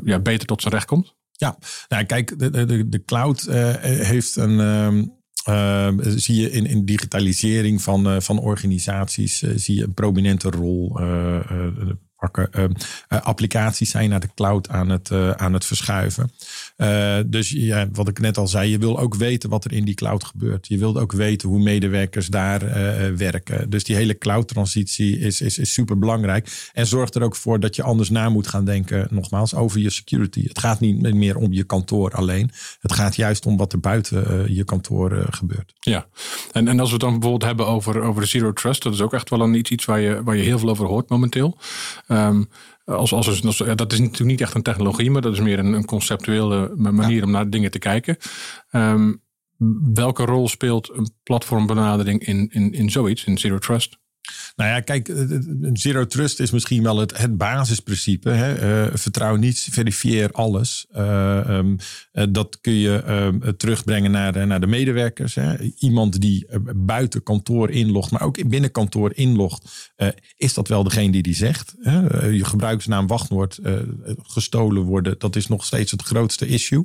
ja, 0.04 0.20
beter 0.20 0.48
tot 0.48 0.62
zijn 0.62 0.74
recht 0.74 0.86
komt. 0.86 1.16
Ja, 1.38 1.58
nou, 1.88 2.04
kijk, 2.04 2.40
de, 2.40 2.66
de, 2.66 2.90
de 2.90 3.04
cloud 3.04 3.46
uh, 3.50 3.74
heeft 3.82 4.36
een. 4.36 5.14
Uh, 5.50 5.92
zie 6.00 6.42
je 6.42 6.52
in, 6.52 6.66
in 6.66 6.86
digitalisering 6.86 7.82
van, 7.82 8.08
uh, 8.08 8.20
van 8.20 8.40
organisaties 8.40 9.38
zie 9.38 9.76
je 9.76 9.84
een 9.84 9.94
prominente 9.94 10.50
rol 10.50 11.00
Ehm, 12.32 12.72
applicaties 13.08 13.90
zijn 13.90 14.10
naar 14.10 14.20
de 14.20 14.30
cloud 14.36 14.70
aan 14.70 14.90
het, 14.90 15.12
aan 15.38 15.54
het 15.54 15.66
verschuiven. 15.66 16.32
dus 17.26 17.50
ja, 17.50 17.88
wat 17.92 18.08
ik 18.08 18.20
net 18.20 18.38
al 18.38 18.48
zei, 18.48 18.70
je 18.70 18.78
wil 18.78 19.00
ook 19.00 19.16
weten 19.16 19.50
wat 19.50 19.66
er 19.66 19.74
in 19.74 19.86
die 19.86 19.96
cloud 19.96 20.24
gebeurt. 20.24 20.68
Je 20.68 20.78
wilt 20.78 20.98
ook 20.98 21.12
weten 21.12 21.50
hoe 21.50 21.60
medewerkers 21.60 22.28
daar 22.28 22.60
werken. 23.16 23.70
Dus 23.70 23.84
die 23.84 23.96
hele 23.96 24.18
cloud 24.18 24.48
transitie 24.48 25.20
is, 25.20 25.42
is, 25.42 25.58
is 25.58 25.74
super 25.74 26.00
belangrijk. 26.00 26.70
En 26.74 26.88
zorgt 26.88 27.16
er 27.16 27.22
ook 27.22 27.36
voor 27.36 27.60
dat 27.60 27.76
je 27.76 27.84
anders 27.84 28.10
na 28.10 28.30
moet 28.30 28.48
gaan 28.48 28.66
denken, 28.66 29.08
nogmaals, 29.10 29.56
over 29.56 29.80
je 29.80 29.90
security. 29.90 30.48
Het 30.48 30.60
gaat 30.60 30.80
niet 30.80 31.14
meer 31.14 31.38
om 31.38 31.54
je 31.54 31.64
kantoor 31.64 32.12
alleen. 32.12 32.52
Het 32.80 32.94
gaat 32.94 33.16
juist 33.16 33.46
om 33.46 33.58
wat 33.58 33.74
er 33.74 33.80
buiten 33.80 34.54
je 34.54 34.64
kantoor 34.64 35.26
gebeurt. 35.30 35.74
Ja, 35.80 36.06
en, 36.52 36.68
en 36.68 36.80
als 36.80 36.88
we 36.88 36.94
het 36.94 37.04
dan 37.04 37.12
bijvoorbeeld 37.12 37.44
hebben 37.44 37.68
over, 37.68 38.02
over 38.02 38.28
Zero 38.28 38.54
Trust, 38.54 38.84
dat 38.84 38.94
is 38.94 39.02
ook 39.02 39.14
echt 39.14 39.30
wel 39.30 39.42
een, 39.42 39.54
iets, 39.54 39.70
iets 39.70 39.86
waar, 39.86 40.00
je, 40.00 40.24
waar 40.24 40.36
je 40.36 40.44
heel 40.44 40.60
veel 40.60 40.70
over 40.70 40.86
hoort 40.86 41.10
momenteel. 41.10 41.58
Um, 42.16 42.50
als, 42.86 43.14
als, 43.14 43.42
dat 43.76 43.94
is 43.94 44.00
natuurlijk 44.00 44.30
niet 44.30 44.42
echt 44.42 44.54
een 44.54 44.62
technologie, 44.62 45.12
maar 45.12 45.22
dat 45.22 45.34
is 45.34 45.40
meer 45.40 45.60
een, 45.60 45.74
een 45.74 45.86
conceptuele 45.86 46.74
manier 46.76 47.24
om 47.24 47.32
naar 47.32 47.50
dingen 47.50 47.72
te 47.72 47.80
kijken. 47.80 48.18
Um, 48.72 49.24
welke 49.94 50.26
rol 50.26 50.48
speelt 50.48 50.90
een 50.94 51.10
platformbenadering 51.24 52.26
in, 52.26 52.50
in, 52.52 52.74
in 52.74 52.90
zoiets, 52.90 53.24
in 53.24 53.38
Zero 53.38 53.58
Trust? 53.58 54.00
Nou 54.56 54.70
ja, 54.70 54.80
kijk, 54.80 55.14
zero 55.74 56.06
trust 56.06 56.40
is 56.40 56.52
misschien 56.52 56.84
wel 56.84 56.98
het, 56.98 57.38
basisprincipe. 57.38 58.30
Hè? 58.30 58.86
Uh, 58.86 58.92
vertrouw 58.94 59.36
niet, 59.36 59.68
verifieer 59.72 60.32
alles. 60.32 60.86
Uh, 60.96 61.48
um, 61.48 61.78
dat 62.32 62.58
kun 62.62 62.74
je 62.74 63.04
uh, 63.08 63.50
terugbrengen 63.50 64.12
naar 64.12 64.34
de, 64.34 64.46
naar 64.46 64.60
de 64.60 64.68
medewerkers. 64.68 65.36
Hè? 65.36 65.56
Iemand 65.78 66.22
die 66.22 66.48
buiten 66.76 67.24
kantoor 67.24 67.70
inlogt, 67.70 68.12
maar 68.12 68.22
ook 68.22 68.50
binnen 68.50 68.72
kantoor 68.72 69.12
inlogt. 69.14 69.92
is 70.38 70.54
dat 70.54 70.68
wel 70.68 70.84
degene 70.84 71.12
die 71.12 71.22
die 71.22 71.36
zegt? 71.36 71.76
Hè? 71.82 72.28
je 72.28 72.46
gebruiksnaam, 72.46 73.08
wachtwoord 73.08 73.60
gestolen 74.24 74.84
worden. 74.84 75.16
Dat 75.18 75.36
is 75.36 75.48
nog 75.48 75.66
steeds 75.66 75.92
het 75.92 76.02
grootste 76.02 76.48
issue. 76.48 76.84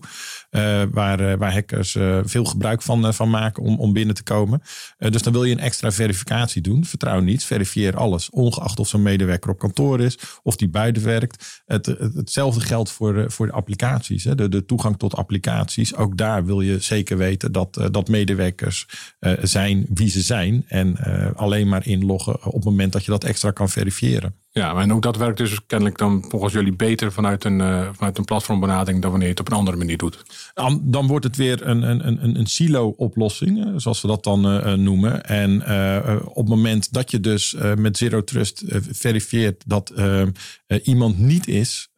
waar, 0.91 1.39
waar 1.39 1.53
hackers 1.53 1.97
veel 2.25 2.45
gebruik 2.45 2.83
van, 2.83 3.15
van 3.15 3.31
maken 3.31 3.63
om, 3.63 3.79
om 3.79 3.93
binnen 3.93 4.15
te 4.15 4.23
komen. 4.23 4.63
dus 4.99 5.23
dan 5.23 5.33
wil 5.33 5.45
je 5.45 5.53
een 5.53 5.61
extra 5.61 5.93
verificatie 5.93 6.63
doen. 6.63 6.85
Vertrouw 6.85 7.21
niet, 7.21 7.30
verifieer 7.39 7.97
alles. 7.97 8.31
Ongeacht 8.31 8.79
of 8.79 8.89
zo'n 8.89 9.03
medewerker 9.03 9.51
op 9.51 9.59
kantoor 9.59 10.01
is 10.01 10.19
of 10.43 10.57
die 10.57 10.69
buiten 10.69 11.05
werkt. 11.05 11.63
Het, 11.67 11.87
hetzelfde 11.87 12.61
geldt 12.61 12.91
voor, 12.91 13.15
de, 13.15 13.31
voor 13.31 13.47
de 13.47 13.53
applicaties. 13.53 14.25
Hè. 14.25 14.35
De, 14.35 14.49
de 14.49 14.65
toegang 14.65 14.99
tot 14.99 15.15
applicaties. 15.15 15.95
Ook 15.95 16.17
daar 16.17 16.45
wil 16.45 16.61
je 16.61 16.79
zeker 16.79 17.17
weten 17.17 17.53
dat, 17.53 17.77
eh, 17.77 17.87
dat 17.91 18.09
medewerkers 18.09 18.87
uh, 19.21 19.33
zijn 19.43 19.87
wie 19.95 20.09
ze 20.09 20.21
zijn. 20.21 20.65
En 20.69 20.97
alleen 21.37 21.69
maar 21.69 21.87
inloggen 21.87 22.45
op 22.45 22.55
het 22.55 22.65
moment 22.65 22.93
dat 22.93 23.05
je 23.05 23.11
dat 23.11 23.25
extra 23.25 23.51
kan 23.51 23.69
verifiëren. 23.69 24.35
Ja, 24.53 24.77
en 24.77 24.93
ook 24.93 25.03
dat 25.03 25.17
werkt 25.17 25.39
dus 25.39 25.67
kennelijk 25.67 25.99
dan 25.99 26.25
volgens 26.29 26.53
jullie 26.53 26.77
beter 26.77 27.13
vanuit 27.13 27.45
een, 27.45 27.59
uh, 27.59 27.89
vanuit 27.93 28.19
een 28.19 28.25
platformbenadering 28.25 29.03
dan 29.03 29.11
wanneer 29.11 29.29
je 29.29 29.35
het 29.35 29.47
op 29.47 29.51
een 29.51 29.59
andere 29.59 29.77
manier 29.77 29.97
doet. 29.97 30.23
Dan, 30.85 31.07
wordt 31.07 31.25
het 31.25 31.37
weer 31.37 31.67
een, 31.67 31.83
een, 31.83 32.07
een, 32.07 32.39
een 32.39 32.47
silo-oplossing, 32.47 33.73
zoals 33.81 34.01
we 34.01 34.09
dat 34.09 34.25
dan 34.25 34.55
uh, 34.55 34.73
noemen. 34.73 35.25
En 35.25 35.63
op 36.27 36.37
het 36.37 36.49
moment 36.49 36.93
dat 36.93 37.11
je 37.11 37.21
dus 37.21 37.57
met 37.77 37.97
Zero 37.97 38.25
Trust 38.25 38.63
verifieert 38.91 39.63
dat 39.67 39.93
iemand 40.83 41.19
niet 41.19 41.49
is 41.49 41.90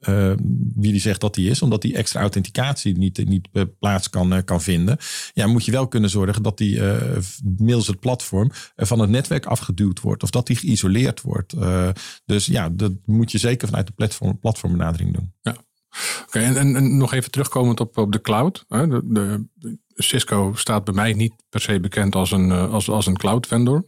wie 0.74 0.92
die 0.92 1.00
zegt 1.00 1.20
dat 1.20 1.36
hij 1.36 1.44
is, 1.44 1.62
omdat 1.62 1.82
die 1.82 1.96
extra 1.96 2.20
authenticatie 2.20 2.98
niet, 2.98 3.28
niet 3.28 3.48
plaats 3.78 4.10
kan, 4.10 4.44
kan 4.44 4.62
vinden, 4.62 4.98
ja, 5.32 5.46
moet 5.46 5.64
je 5.64 5.72
wel 5.72 5.88
kunnen 5.88 6.10
zorgen 6.10 6.42
dat 6.42 6.58
die 6.58 6.80
middels 7.56 7.86
het 7.86 8.00
platform 8.00 8.50
van 8.76 8.98
het 8.98 9.10
netwerk 9.10 9.46
afgeduwd 9.46 10.00
wordt 10.00 10.22
of 10.22 10.30
dat 10.30 10.46
die 10.46 10.56
geïsoleerd 10.56 11.20
wordt. 11.20 11.54
dus 12.24 12.46
ja, 12.46 12.68
dat 12.68 12.92
moet 13.04 13.32
je 13.32 13.38
zeker 13.38 13.68
vanuit 13.68 13.86
de 13.86 13.92
platform, 13.92 14.38
platformbenadering 14.38 15.14
doen. 15.14 15.32
Ja. 15.40 15.56
Oké, 16.26 16.38
en, 16.38 16.96
nog 16.96 17.12
even 17.12 17.30
terugkomend 17.30 17.80
op, 17.80 17.98
op 17.98 18.12
de 18.12 18.20
cloud. 18.20 18.64
De, 18.68 19.44
Cisco 19.94 20.52
staat 20.54 20.84
bij 20.84 20.94
mij 20.94 21.12
niet 21.12 21.32
per 21.48 21.60
se 21.60 21.80
bekend 21.80 22.14
als 22.14 22.30
een, 22.30 22.50
eh, 22.50 22.72
als, 22.72 22.88
als 22.88 23.06
een 23.06 23.16
cloud 23.16 23.46
vendor. 23.46 23.84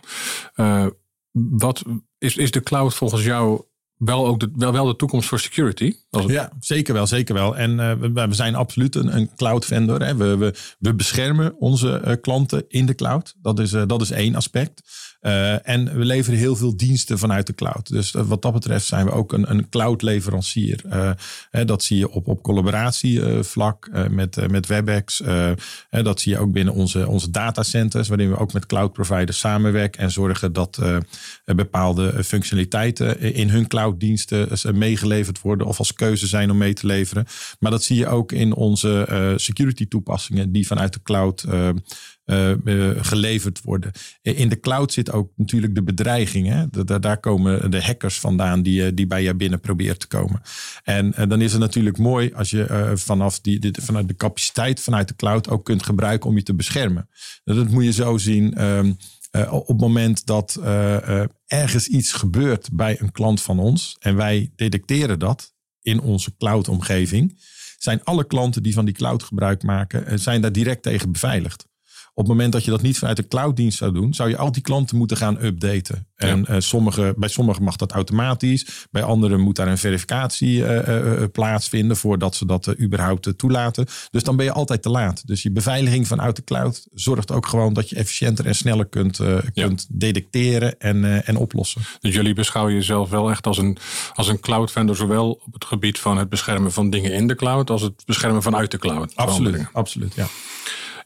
Wat 1.33 1.83
is, 2.18 2.37
is 2.37 2.50
de 2.50 2.62
cloud 2.62 2.94
volgens 2.94 3.25
jou 3.25 3.64
wel 4.05 4.27
ook 4.27 4.41
de, 4.41 4.51
wel, 4.55 4.73
wel 4.73 4.85
de 4.85 4.97
toekomst 4.97 5.29
voor 5.29 5.41
security. 5.41 5.97
Ja, 6.27 6.53
zeker 6.59 6.95
wel, 6.95 7.07
zeker 7.07 7.35
wel. 7.35 7.57
En 7.57 7.71
uh, 7.71 7.93
we, 8.27 8.35
zijn 8.35 8.55
absoluut 8.55 8.95
een, 8.95 9.17
een 9.17 9.31
cloud 9.37 9.65
vendor. 9.65 10.03
Hè. 10.03 10.17
We, 10.17 10.37
we, 10.37 10.55
we 10.79 10.95
beschermen 10.95 11.55
onze 11.59 12.03
uh, 12.07 12.13
klanten 12.21 12.65
in 12.69 12.87
de 12.87 12.95
cloud. 12.95 13.35
Dat 13.43 13.59
is, 13.59 13.73
uh, 13.73 13.83
dat 13.87 14.01
is 14.01 14.11
één 14.11 14.35
aspect. 14.35 14.83
En 15.62 15.97
we 15.97 16.04
leveren 16.04 16.38
heel 16.38 16.57
veel 16.57 16.76
diensten 16.76 17.19
vanuit 17.19 17.47
de 17.47 17.54
cloud. 17.54 17.88
Dus 17.88 18.11
wat 18.11 18.43
dat 18.43 18.52
betreft 18.52 18.87
zijn 18.87 19.07
we 19.07 19.12
ook 19.12 19.33
een, 19.33 19.50
een 19.50 19.69
cloud 19.69 20.02
leverancier. 20.02 20.81
Hè, 21.50 21.64
dat 21.64 21.83
zie 21.83 21.99
je 21.99 22.11
op, 22.11 22.28
op 22.28 22.43
collaboratievlak 22.43 23.90
met, 24.11 24.50
met 24.50 24.66
WebEx. 24.66 25.23
Hè, 25.90 26.02
dat 26.02 26.21
zie 26.21 26.33
je 26.33 26.38
ook 26.38 26.52
binnen 26.52 26.75
onze, 26.75 27.09
onze 27.09 27.31
datacenters, 27.31 28.09
waarin 28.09 28.31
we 28.31 28.38
ook 28.38 28.52
met 28.52 28.66
cloud 28.66 28.93
providers 28.93 29.38
samenwerken 29.38 30.00
en 30.00 30.11
zorgen 30.11 30.52
dat 30.52 30.78
bepaalde 31.45 32.25
functionaliteiten 32.25 33.21
in 33.21 33.50
hun 33.50 33.66
cloud 33.66 33.85
clouddiensten 33.85 34.78
meegeleverd 34.78 35.40
worden 35.40 35.66
of 35.66 35.78
als 35.78 35.95
keuze 35.95 36.26
zijn 36.26 36.50
om 36.50 36.57
mee 36.57 36.73
te 36.73 36.87
leveren. 36.87 37.26
Maar 37.59 37.71
dat 37.71 37.83
zie 37.83 37.97
je 37.97 38.07
ook 38.07 38.33
in 38.33 38.54
onze 38.54 39.35
security 39.37 39.88
toepassingen 39.88 40.52
die 40.52 40.66
vanuit 40.66 40.93
de 40.93 41.02
cloud 41.02 41.45
uh, 42.26 42.50
uh, 42.64 42.90
geleverd 43.04 43.61
worden. 43.62 43.93
In 44.23 44.49
de 44.49 44.61
cloud 44.61 44.93
zit 44.93 45.12
ook 45.12 45.33
natuurlijk 45.37 45.75
de 45.75 45.83
bedreiging. 45.83 46.49
Hè? 46.49 46.85
Daar, 47.00 47.21
komen 47.21 47.71
de 47.71 47.83
hackers 47.83 48.19
vandaan 48.19 48.62
die, 48.62 48.95
die 48.95 49.07
bij 49.07 49.23
je 49.23 49.35
binnen 49.35 49.61
proberen 49.61 49.99
te 49.99 50.07
komen. 50.07 50.43
En 50.83 51.14
dan 51.28 51.40
is 51.40 51.52
het 51.52 51.61
natuurlijk 51.61 51.99
mooi 51.99 52.33
als 52.35 52.50
je 52.50 52.93
vanaf 52.95 53.40
die, 53.40 53.75
vanuit 53.83 54.09
de 54.09 54.16
capaciteit 54.16 54.81
vanuit 54.81 55.09
de 55.09 55.16
cloud 55.16 55.49
ook 55.49 55.64
kunt 55.64 55.83
gebruiken 55.83 56.31
om 56.31 56.37
je 56.37 56.43
te 56.43 56.54
beschermen. 56.54 57.09
Dat 57.45 57.69
moet 57.69 57.85
je 57.85 57.93
zo 57.93 58.19
zien. 58.19 58.54
Uh, 58.59 59.52
op 59.52 59.69
het 59.69 59.81
moment 59.81 60.26
dat 60.26 60.61
ergens 61.47 61.88
iets 61.88 62.12
gebeurt 62.12 62.69
bij 62.73 63.00
een 63.00 63.12
klant 63.12 63.43
van 63.43 63.59
ons 63.59 63.97
en 64.00 64.16
wij 64.16 64.52
detecteren 64.57 65.19
dat 65.19 65.54
in 65.83 66.00
onze 66.00 66.37
cloud-omgeving, 66.37 67.38
zijn 67.78 68.04
alle 68.04 68.26
klanten 68.26 68.62
die 68.62 68.75
van 68.75 68.85
die 68.85 68.95
cloud 68.95 69.23
gebruik 69.23 69.62
maken, 69.62 70.19
zijn 70.21 70.40
daar 70.40 70.52
direct 70.52 70.83
tegen 70.83 71.12
beveiligd. 71.12 71.66
Op 72.16 72.25
het 72.25 72.33
moment 72.33 72.52
dat 72.52 72.64
je 72.64 72.71
dat 72.71 72.83
niet 72.83 72.99
vanuit 72.99 73.16
de 73.16 73.28
clouddienst 73.28 73.78
zou 73.78 73.92
doen, 73.92 74.14
zou 74.14 74.28
je 74.28 74.37
al 74.37 74.52
die 74.52 74.62
klanten 74.62 74.97
moeten 74.97 75.16
gaan 75.16 75.44
updaten. 75.44 76.06
En 76.16 76.47
uh, 76.50 76.56
sommige, 76.59 77.14
bij 77.16 77.28
sommigen 77.28 77.62
mag 77.62 77.76
dat 77.76 77.92
automatisch. 77.92 78.87
Bij 78.90 79.02
anderen 79.02 79.40
moet 79.40 79.56
daar 79.56 79.68
een 79.68 79.78
verificatie 79.78 80.59
uh, 80.59 80.88
uh, 80.88 81.23
plaatsvinden 81.33 81.97
voordat 81.97 82.35
ze 82.35 82.47
dat 82.47 82.80
überhaupt 82.80 83.38
toelaten. 83.38 83.87
Dus 84.11 84.23
dan 84.23 84.37
ben 84.37 84.44
je 84.44 84.52
altijd 84.52 84.83
te 84.83 84.88
laat. 84.88 85.26
Dus 85.26 85.42
je 85.42 85.50
beveiliging 85.50 86.06
vanuit 86.06 86.37
de 86.37 86.44
cloud 86.44 86.87
zorgt 86.92 87.33
ook 87.33 87.47
gewoon 87.47 87.73
dat 87.73 87.88
je 87.88 87.97
efficiënter 87.97 88.47
en 88.47 88.54
sneller 88.54 88.87
kunt, 88.87 89.21
kunt 89.54 89.87
detecteren 89.90 90.78
en, 90.78 91.25
en 91.26 91.37
oplossen. 91.37 91.83
Dus 92.00 92.14
jullie 92.14 92.35
beschouwen 92.35 92.75
jezelf 92.75 93.11
wel 93.11 93.30
echt 93.30 93.47
als 93.47 93.59
een, 93.59 93.78
als 94.14 94.28
een 94.28 94.40
cloud 94.40 94.73
vendor, 94.73 94.97
zowel 94.97 95.30
op 95.47 95.52
het 95.52 95.64
gebied 95.64 95.99
van 95.99 96.18
het 96.18 96.28
beschermen 96.28 96.73
van 96.73 96.90
dingen 96.90 97.12
in 97.12 97.26
de 97.26 97.35
cloud 97.35 97.71
als 97.71 97.83
het 97.83 98.02
beschermen 98.06 98.42
vanuit 98.42 98.71
de 98.71 98.78
cloud. 98.78 99.16
Absoluut, 99.16 99.66
absoluut 99.73 100.14
ja. 100.14 100.26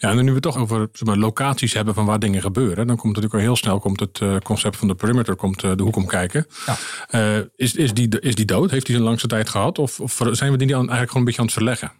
Ja, 0.00 0.11
en 0.11 0.25
nu 0.25 0.33
we 0.33 0.40
toch 0.40 0.57
over 0.57 0.88
zeg 0.93 1.09
maar, 1.09 1.17
locaties 1.17 1.73
hebben 1.73 1.95
van 1.95 2.05
waar 2.05 2.19
dingen 2.19 2.40
gebeuren, 2.40 2.87
dan 2.87 2.97
komt 2.97 3.07
natuurlijk 3.07 3.35
al 3.35 3.40
heel 3.40 3.57
snel 3.57 3.81
komt 3.81 4.00
het 4.00 4.21
uh, 4.21 4.37
concept 4.43 4.76
van 4.76 4.88
de 4.88 4.95
perimeter 4.95 5.37
komt, 5.37 5.62
uh, 5.62 5.73
de 5.76 5.83
hoek 5.83 5.97
om 5.97 6.07
kijken. 6.07 6.47
Ja. 6.67 6.76
Uh, 7.38 7.45
is, 7.57 7.75
is, 7.75 7.95
die, 7.95 8.21
is 8.21 8.35
die 8.35 8.45
dood? 8.45 8.71
Heeft 8.71 8.87
hij 8.87 8.97
zijn 8.97 9.09
langste 9.09 9.26
tijd 9.26 9.49
gehad? 9.49 9.78
Of, 9.78 10.00
of 10.00 10.21
zijn 10.31 10.50
we 10.50 10.57
die 10.57 10.67
dan 10.67 10.76
eigenlijk 10.76 11.11
gewoon 11.11 11.17
een 11.17 11.25
beetje 11.25 11.40
aan 11.40 11.47
het 11.47 11.55
verleggen? 11.55 11.93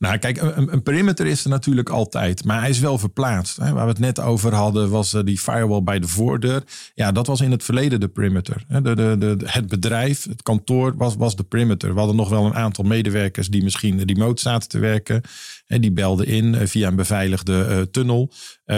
Nou, 0.00 0.18
kijk, 0.18 0.40
een, 0.40 0.72
een, 0.72 0.82
perimeter 0.82 1.26
is 1.26 1.44
er 1.44 1.50
natuurlijk 1.50 1.88
altijd, 1.88 2.44
maar 2.44 2.60
hij 2.60 2.70
is 2.70 2.78
wel 2.78 2.98
verplaatst. 2.98 3.56
Hè. 3.56 3.72
Waar 3.72 3.84
we 3.84 3.90
het 3.90 3.98
net 3.98 4.20
over 4.20 4.54
hadden, 4.54 4.90
was 4.90 5.16
die 5.24 5.38
firewall 5.38 5.82
bij 5.82 5.98
de 5.98 6.08
voordeur. 6.08 6.62
Ja, 6.94 7.12
dat 7.12 7.26
was 7.26 7.40
in 7.40 7.50
het 7.50 7.64
verleden 7.64 8.00
de 8.00 8.08
perimeter. 8.08 8.64
De, 8.68 8.80
de, 8.80 9.16
de, 9.18 9.36
het 9.44 9.68
bedrijf, 9.68 10.24
het 10.28 10.42
kantoor 10.42 10.96
was, 10.96 11.16
was 11.16 11.36
de 11.36 11.42
perimeter. 11.42 11.92
We 11.92 11.98
hadden 11.98 12.16
nog 12.16 12.28
wel 12.28 12.44
een 12.44 12.54
aantal 12.54 12.84
medewerkers 12.84 13.48
die 13.48 13.62
misschien 13.62 14.02
remote 14.04 14.42
zaten 14.42 14.68
te 14.68 14.78
werken. 14.78 15.22
En 15.66 15.80
die 15.80 15.92
belden 15.92 16.26
in 16.26 16.54
eh, 16.54 16.66
via 16.66 16.88
een 16.88 16.96
beveiligde 16.96 17.66
uh, 17.70 17.80
tunnel. 17.80 18.32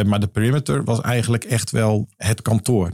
Maar 0.06 0.20
de 0.20 0.26
perimeter 0.26 0.84
was 0.84 1.00
eigenlijk 1.00 1.44
echt 1.44 1.70
wel 1.70 2.08
het 2.16 2.42
kantoor. 2.42 2.90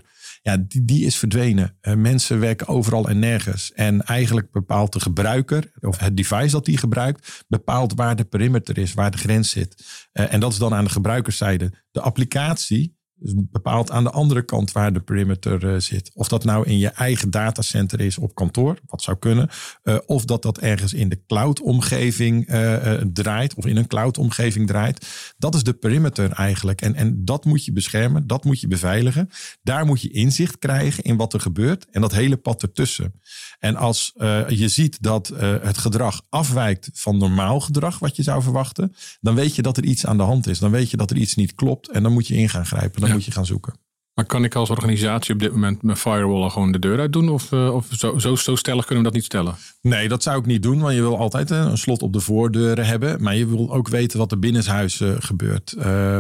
Ja, 0.49 0.57
die, 0.57 0.85
die 0.85 1.05
is 1.05 1.17
verdwenen. 1.17 1.76
Uh, 1.83 1.95
mensen 1.95 2.40
werken 2.40 2.67
overal 2.67 3.09
en 3.09 3.19
nergens. 3.19 3.73
En 3.73 4.02
eigenlijk 4.02 4.50
bepaalt 4.50 4.93
de 4.93 5.00
gebruiker, 5.00 5.73
of 5.81 5.99
het 5.99 6.17
device 6.17 6.50
dat 6.50 6.64
die 6.64 6.78
gebruikt, 6.78 7.45
bepaalt 7.49 7.95
waar 7.95 8.17
de 8.17 8.25
perimeter 8.25 8.78
is, 8.78 8.95
waar 8.95 9.11
de 9.11 9.19
grens 9.19 9.50
zit. 9.50 9.85
en 10.12 10.40
dat 10.40 10.52
is 10.52 10.59
dan 10.59 10.75
aan 10.75 10.85
de 10.85 10.90
gebruikerszijde. 10.90 11.73
De 11.90 12.00
applicatie 12.00 12.98
dus 13.21 13.33
bepaalt 13.37 13.91
aan 13.91 14.05
de 14.05 14.11
andere 14.11 14.43
kant 14.43 14.73
waar 14.73 14.93
de 14.93 15.01
perimeter 15.01 15.65
uh, 15.65 15.81
zit. 15.81 16.11
Of 16.15 16.29
dat 16.29 16.45
nou 16.45 16.67
in 16.67 16.79
je 16.79 16.89
eigen 16.89 17.31
datacenter 17.31 18.01
is 18.01 18.19
op 18.19 18.35
kantoor, 18.35 18.79
wat 18.87 19.03
zou 19.03 19.17
kunnen. 19.19 19.49
Uh, 19.85 19.97
of 20.07 20.25
dat 20.25 20.43
dat 20.43 20.59
ergens 20.59 20.93
in 20.93 21.09
de 21.09 21.21
cloud-omgeving 21.27 22.51
uh, 22.51 22.93
draait, 23.13 23.55
of 23.55 23.67
in 23.67 23.77
een 23.77 23.87
cloud-omgeving 23.87 24.67
draait. 24.67 25.07
Dat 25.39 25.55
is 25.55 25.63
de 25.63 25.73
perimeter 25.73 26.33
eigenlijk. 26.33 26.81
En, 26.81 26.95
en 26.95 27.25
dat 27.25 27.45
moet 27.45 27.65
je 27.65 27.73
beschermen, 27.73 28.27
dat 28.27 28.45
moet 28.45 28.61
je 28.61 28.69
beveiligen. 28.69 29.29
Daar 29.63 29.87
moet 29.87 30.03
je 30.03 30.11
inzicht 30.11 30.59
krijgen 30.59 31.05
in 31.05 31.17
wat 31.17 31.33
er 31.33 31.41
gebeurt 31.41 31.87
en 31.91 32.01
dat 32.01 32.13
hele 32.13 32.37
pad 32.37 32.63
ertussen. 32.63 33.13
En 33.59 33.77
als 33.77 34.13
je 34.49 34.69
ziet 34.69 35.03
dat 35.03 35.33
het 35.63 35.79
gedrag 35.79 36.23
afwijkt 36.29 36.91
van 36.93 37.19
normaal 37.19 37.61
gedrag, 37.61 37.99
wat 37.99 38.17
je 38.17 38.23
zou 38.23 38.43
verwachten, 38.43 38.95
dan 39.21 39.35
weet 39.35 39.55
je 39.55 39.63
dat 39.63 39.77
er 39.77 39.85
iets 39.85 40.07
aan 40.07 40.17
de 40.17 40.23
hand 40.23 40.47
is. 40.47 40.59
Dan 40.59 40.71
weet 40.71 40.91
je 40.91 40.97
dat 40.97 41.11
er 41.11 41.17
iets 41.17 41.35
niet 41.35 41.55
klopt 41.55 41.91
en 41.91 42.03
dan 42.03 42.13
moet 42.13 42.27
je 42.27 42.37
in 42.37 42.49
gaan 42.49 42.67
grijpen 42.67 43.01
moet 43.12 43.25
je 43.25 43.31
gaan 43.31 43.47
zoeken. 43.47 43.75
Maar 44.19 44.27
kan 44.27 44.45
ik 44.45 44.55
als 44.55 44.71
organisatie 44.71 45.35
op 45.35 45.41
dit 45.41 45.53
moment 45.53 45.83
mijn 45.83 45.97
firewall 45.97 46.50
gewoon 46.50 46.73
de 46.73 46.79
deur 46.79 46.99
uit 46.99 47.12
doen? 47.12 47.29
Of, 47.29 47.53
uh, 47.53 47.75
of 47.75 47.87
zo, 47.91 48.19
zo, 48.19 48.37
zo 48.37 48.57
stellig 48.57 48.85
kunnen 48.85 49.05
we 49.05 49.11
dat 49.11 49.19
niet 49.19 49.27
stellen? 49.27 49.55
Nee, 49.83 50.09
dat 50.09 50.23
zou 50.23 50.38
ik 50.38 50.47
niet 50.47 50.62
doen. 50.62 50.81
Want 50.81 50.95
je 50.95 51.00
wil 51.00 51.19
altijd 51.19 51.50
uh, 51.50 51.59
een 51.59 51.79
slot 51.79 52.03
op 52.03 52.12
de 52.12 52.21
voordeuren 52.21 52.87
hebben. 52.87 53.23
Maar 53.23 53.37
je 53.37 53.47
wil 53.47 53.73
ook 53.75 53.88
weten 53.88 54.19
wat 54.19 54.33
er 54.33 54.38
binnenshuis 54.38 55.00
uh, 55.00 55.15
gebeurt. 55.19 55.75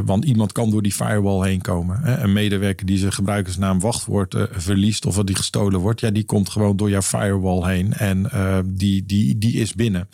want 0.04 0.24
iemand 0.24 0.52
kan 0.52 0.70
door 0.70 0.82
die 0.82 0.92
firewall 0.92 1.48
heen 1.48 1.60
komen. 1.60 2.00
Hè? 2.02 2.18
Een 2.18 2.32
medewerker 2.32 2.86
die 2.86 2.98
zijn 2.98 3.12
gebruikersnaam 3.12 3.80
wachtwoord 3.80 4.34
verliest. 4.50 5.06
Of 5.06 5.14
dat 5.14 5.26
die 5.26 5.36
gestolen 5.36 5.80
wordt. 5.80 6.00
Ja, 6.00 6.10
die 6.10 6.24
komt 6.24 6.50
gewoon 6.50 6.76
door 6.76 6.90
jouw 6.90 7.02
firewall 7.02 7.74
heen. 7.74 7.92
En 7.92 8.30
die, 8.66 9.06
die, 9.06 9.38
die 9.38 9.52
is 9.52 9.74
binnen. 9.74 10.08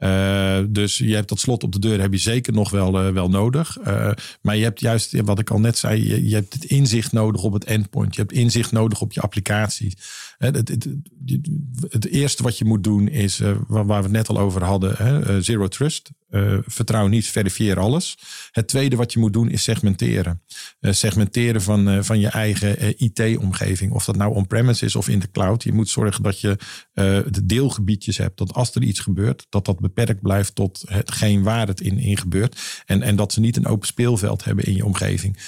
Uh, 0.00 0.58
dus 0.68 0.98
je 0.98 1.14
hebt 1.14 1.28
dat 1.28 1.38
slot 1.38 1.62
op 1.62 1.72
de 1.72 1.78
deur 1.78 2.00
heb 2.00 2.12
je 2.12 2.18
zeker 2.18 2.52
nog 2.52 2.70
wel, 2.70 3.06
uh, 3.06 3.12
wel 3.12 3.28
nodig. 3.28 3.78
Uh, 3.86 4.10
maar 4.42 4.56
je 4.56 4.62
hebt 4.62 4.80
juist, 4.80 5.20
wat 5.20 5.38
ik 5.38 5.50
al 5.50 5.60
net 5.60 5.78
zei, 5.78 6.26
je, 6.28 6.34
hebt 6.34 6.52
het 6.52 6.64
inzicht 6.64 7.12
nodig 7.12 7.42
op 7.42 7.52
het 7.52 7.64
endpoint. 7.64 8.14
Je 8.14 8.20
hebt 8.20 8.32
inzicht 8.32 8.72
nodig 8.72 9.00
op 9.00 9.12
je 9.12 9.20
applicaties. 9.20 9.94
Het, 10.38 10.56
het, 10.56 10.68
het, 10.68 10.86
het 11.88 12.06
eerste 12.06 12.42
wat 12.42 12.58
je 12.58 12.64
moet 12.64 12.84
doen 12.84 13.08
is, 13.08 13.40
waar, 13.66 13.86
we 13.86 13.92
het 13.92 14.10
net 14.10 14.28
al 14.28 14.38
over 14.38 14.64
hadden, 14.64 15.44
zero 15.44 15.68
trust. 15.68 16.10
Vertrouw 16.66 17.06
niet, 17.06 17.26
verifieer 17.26 17.78
alles. 17.78 18.18
Het 18.50 18.68
tweede 18.68 18.96
wat 18.96 19.12
je 19.12 19.18
moet 19.18 19.32
doen 19.32 19.50
is 19.50 19.62
segmenteren. 19.62 20.42
segmenteren 20.80 21.62
van, 21.62 22.04
van 22.04 22.20
je 22.20 22.28
eigen 22.28 22.98
IT-omgeving. 22.98 23.92
Of 23.92 24.04
dat 24.04 24.16
nou 24.16 24.34
on-premise 24.34 24.84
is 24.84 24.96
of 24.96 25.08
in 25.08 25.18
de 25.18 25.30
cloud. 25.30 25.62
Je 25.62 25.72
moet 25.72 25.88
zorgen 25.88 26.22
dat 26.22 26.40
je 26.40 26.58
de 27.30 27.44
deelgebiedjes 27.44 28.16
hebt. 28.16 28.38
Dat 28.38 28.52
als 28.52 28.74
er 28.74 28.82
iets 28.82 29.00
gebeurt, 29.00 29.46
dat 29.48 29.64
dat 29.64 29.80
beperkt 29.80 30.22
blijft 30.22 30.54
tot 30.54 30.82
hetgeen 30.86 31.42
waar 31.42 31.66
het 31.66 31.80
in, 31.80 31.98
in 31.98 32.16
gebeurt. 32.16 32.82
En, 32.86 33.02
en 33.02 33.16
dat 33.16 33.32
ze 33.32 33.40
niet 33.40 33.56
een 33.56 33.66
open 33.66 33.86
speelveld 33.86 34.44
hebben 34.44 34.64
in 34.64 34.74
je 34.74 34.84
omgeving. 34.84 35.38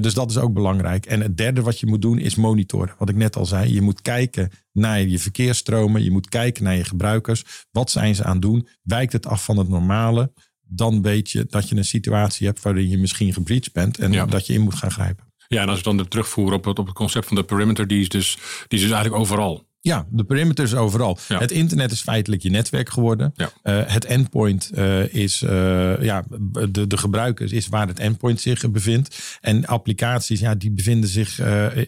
Dus 0.00 0.14
dat 0.14 0.30
is 0.30 0.38
ook 0.38 0.52
belangrijk. 0.52 1.06
En 1.06 1.20
het 1.20 1.36
derde 1.36 1.62
wat 1.62 1.80
je 1.80 1.86
moet 1.86 2.02
doen 2.02 2.18
is 2.18 2.34
monitoren. 2.34 2.94
Wat 2.98 3.08
ik 3.08 3.16
net 3.16 3.36
al 3.36 3.46
zei, 3.46 3.74
je 3.74 3.82
moet 3.82 4.02
kijken 4.02 4.50
naar 4.72 5.00
je 5.00 5.18
verkeersstromen. 5.18 6.04
Je 6.04 6.10
moet 6.10 6.28
kijken 6.28 6.64
naar 6.64 6.76
je 6.76 6.84
gebruikers. 6.84 7.44
Wat 7.70 7.90
zijn 7.90 8.14
ze 8.14 8.24
aan 8.24 8.32
het 8.32 8.42
doen? 8.42 8.68
Wijkt 8.82 9.12
het 9.12 9.26
af 9.26 9.44
van 9.44 9.56
het 9.56 9.68
normale? 9.68 10.27
Dan 10.68 11.02
weet 11.02 11.30
je 11.30 11.46
dat 11.48 11.68
je 11.68 11.76
een 11.76 11.84
situatie 11.84 12.46
hebt 12.46 12.62
waarin 12.62 12.88
je 12.88 12.98
misschien 12.98 13.32
gebreached 13.32 13.72
bent 13.72 13.98
en 13.98 14.28
dat 14.28 14.46
je 14.46 14.52
in 14.52 14.60
moet 14.60 14.74
gaan 14.74 14.90
grijpen. 14.90 15.26
Ja, 15.48 15.62
en 15.62 15.68
als 15.68 15.78
we 15.78 15.84
dan 15.84 15.96
de 15.96 16.08
terugvoeren 16.08 16.56
op 16.56 16.64
het, 16.64 16.78
op 16.78 16.86
het 16.86 16.94
concept 16.94 17.26
van 17.26 17.36
de 17.36 17.42
perimeter, 17.42 17.86
die 17.86 18.00
is 18.00 18.08
dus, 18.08 18.38
die 18.68 18.78
is 18.78 18.84
dus 18.84 18.92
eigenlijk 18.92 19.22
overal. 19.22 19.66
Ja, 19.80 20.06
de 20.10 20.24
perimeter 20.24 20.64
is 20.64 20.74
overal. 20.74 21.18
Het 21.28 21.50
internet 21.50 21.92
is 21.92 22.00
feitelijk 22.00 22.42
je 22.42 22.50
netwerk 22.50 22.88
geworden. 22.88 23.32
Ja. 23.34 23.50
Uh, 23.62 23.92
het 23.92 24.04
endpoint 24.04 24.70
uh, 24.74 25.14
is, 25.14 25.42
uh, 25.42 26.02
ja, 26.02 26.24
de, 26.70 26.86
de 26.86 26.96
gebruikers 26.96 27.52
is 27.52 27.68
waar 27.68 27.86
het 27.86 27.98
endpoint 27.98 28.40
zich 28.40 28.70
bevindt. 28.70 29.38
En 29.40 29.66
applicaties, 29.66 30.40
ja, 30.40 30.54
die 30.54 30.70
bevinden 30.70 31.08
zich 31.08 31.40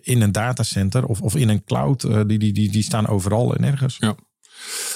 in 0.03 0.21
een 0.21 0.33
datacenter 0.33 1.05
of, 1.05 1.21
of 1.21 1.37
in 1.37 1.49
een 1.49 1.65
cloud. 1.65 2.01
die, 2.01 2.39
die, 2.39 2.53
die, 2.53 2.71
die 2.71 2.83
staan 2.83 3.07
overal 3.07 3.55
en 3.55 3.61
nergens. 3.61 3.97
Ja. 3.99 4.17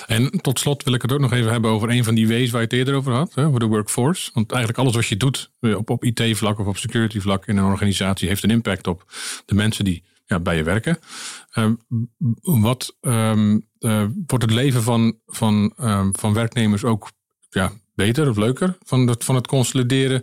En 0.07 0.31
tot 0.31 0.59
slot 0.59 0.83
wil 0.83 0.95
ik 0.95 1.03
het 1.03 1.13
ook 1.13 1.21
nog 1.21 1.33
even 1.33 1.51
hebben 1.51 1.71
over 1.71 1.91
een 1.91 2.05
van 2.05 2.15
die 2.15 2.29
W's 2.29 2.51
waar 2.51 2.61
je 2.61 2.67
het 2.67 2.73
eerder 2.73 2.95
over 2.95 3.13
had, 3.13 3.35
hè, 3.35 3.47
over 3.47 3.61
de 3.61 3.67
workforce. 3.67 4.31
Want 4.35 4.51
eigenlijk 4.53 4.81
alles 4.81 4.95
wat 4.95 5.07
je 5.07 5.17
doet 5.17 5.51
op, 5.61 5.91
op 5.91 6.05
IT-vlak 6.05 6.59
of 6.59 6.67
op 6.67 6.77
security-vlak 6.77 7.47
in 7.47 7.57
een 7.57 7.65
organisatie 7.65 8.29
heeft 8.29 8.43
een 8.43 8.51
impact 8.51 8.87
op 8.87 9.13
de 9.45 9.55
mensen 9.55 9.85
die 9.85 10.05
ja, 10.27 10.41
bij 10.41 10.57
je 10.57 10.63
werken. 10.63 10.99
Ehm, 11.51 11.75
wat 12.43 12.97
um, 13.01 13.69
uh, 13.81 14.05
wordt 14.27 14.45
het 14.45 14.53
leven 14.53 14.83
van, 14.83 15.19
van, 15.27 15.73
um, 15.81 16.17
van 16.17 16.33
werknemers 16.33 16.85
ook 16.85 17.11
ja, 17.51 17.73
beter 17.95 18.29
of 18.29 18.37
leuker 18.37 18.77
van 18.83 19.07
het, 19.07 19.25
van 19.25 19.35
het 19.35 19.47
consolideren 19.47 20.23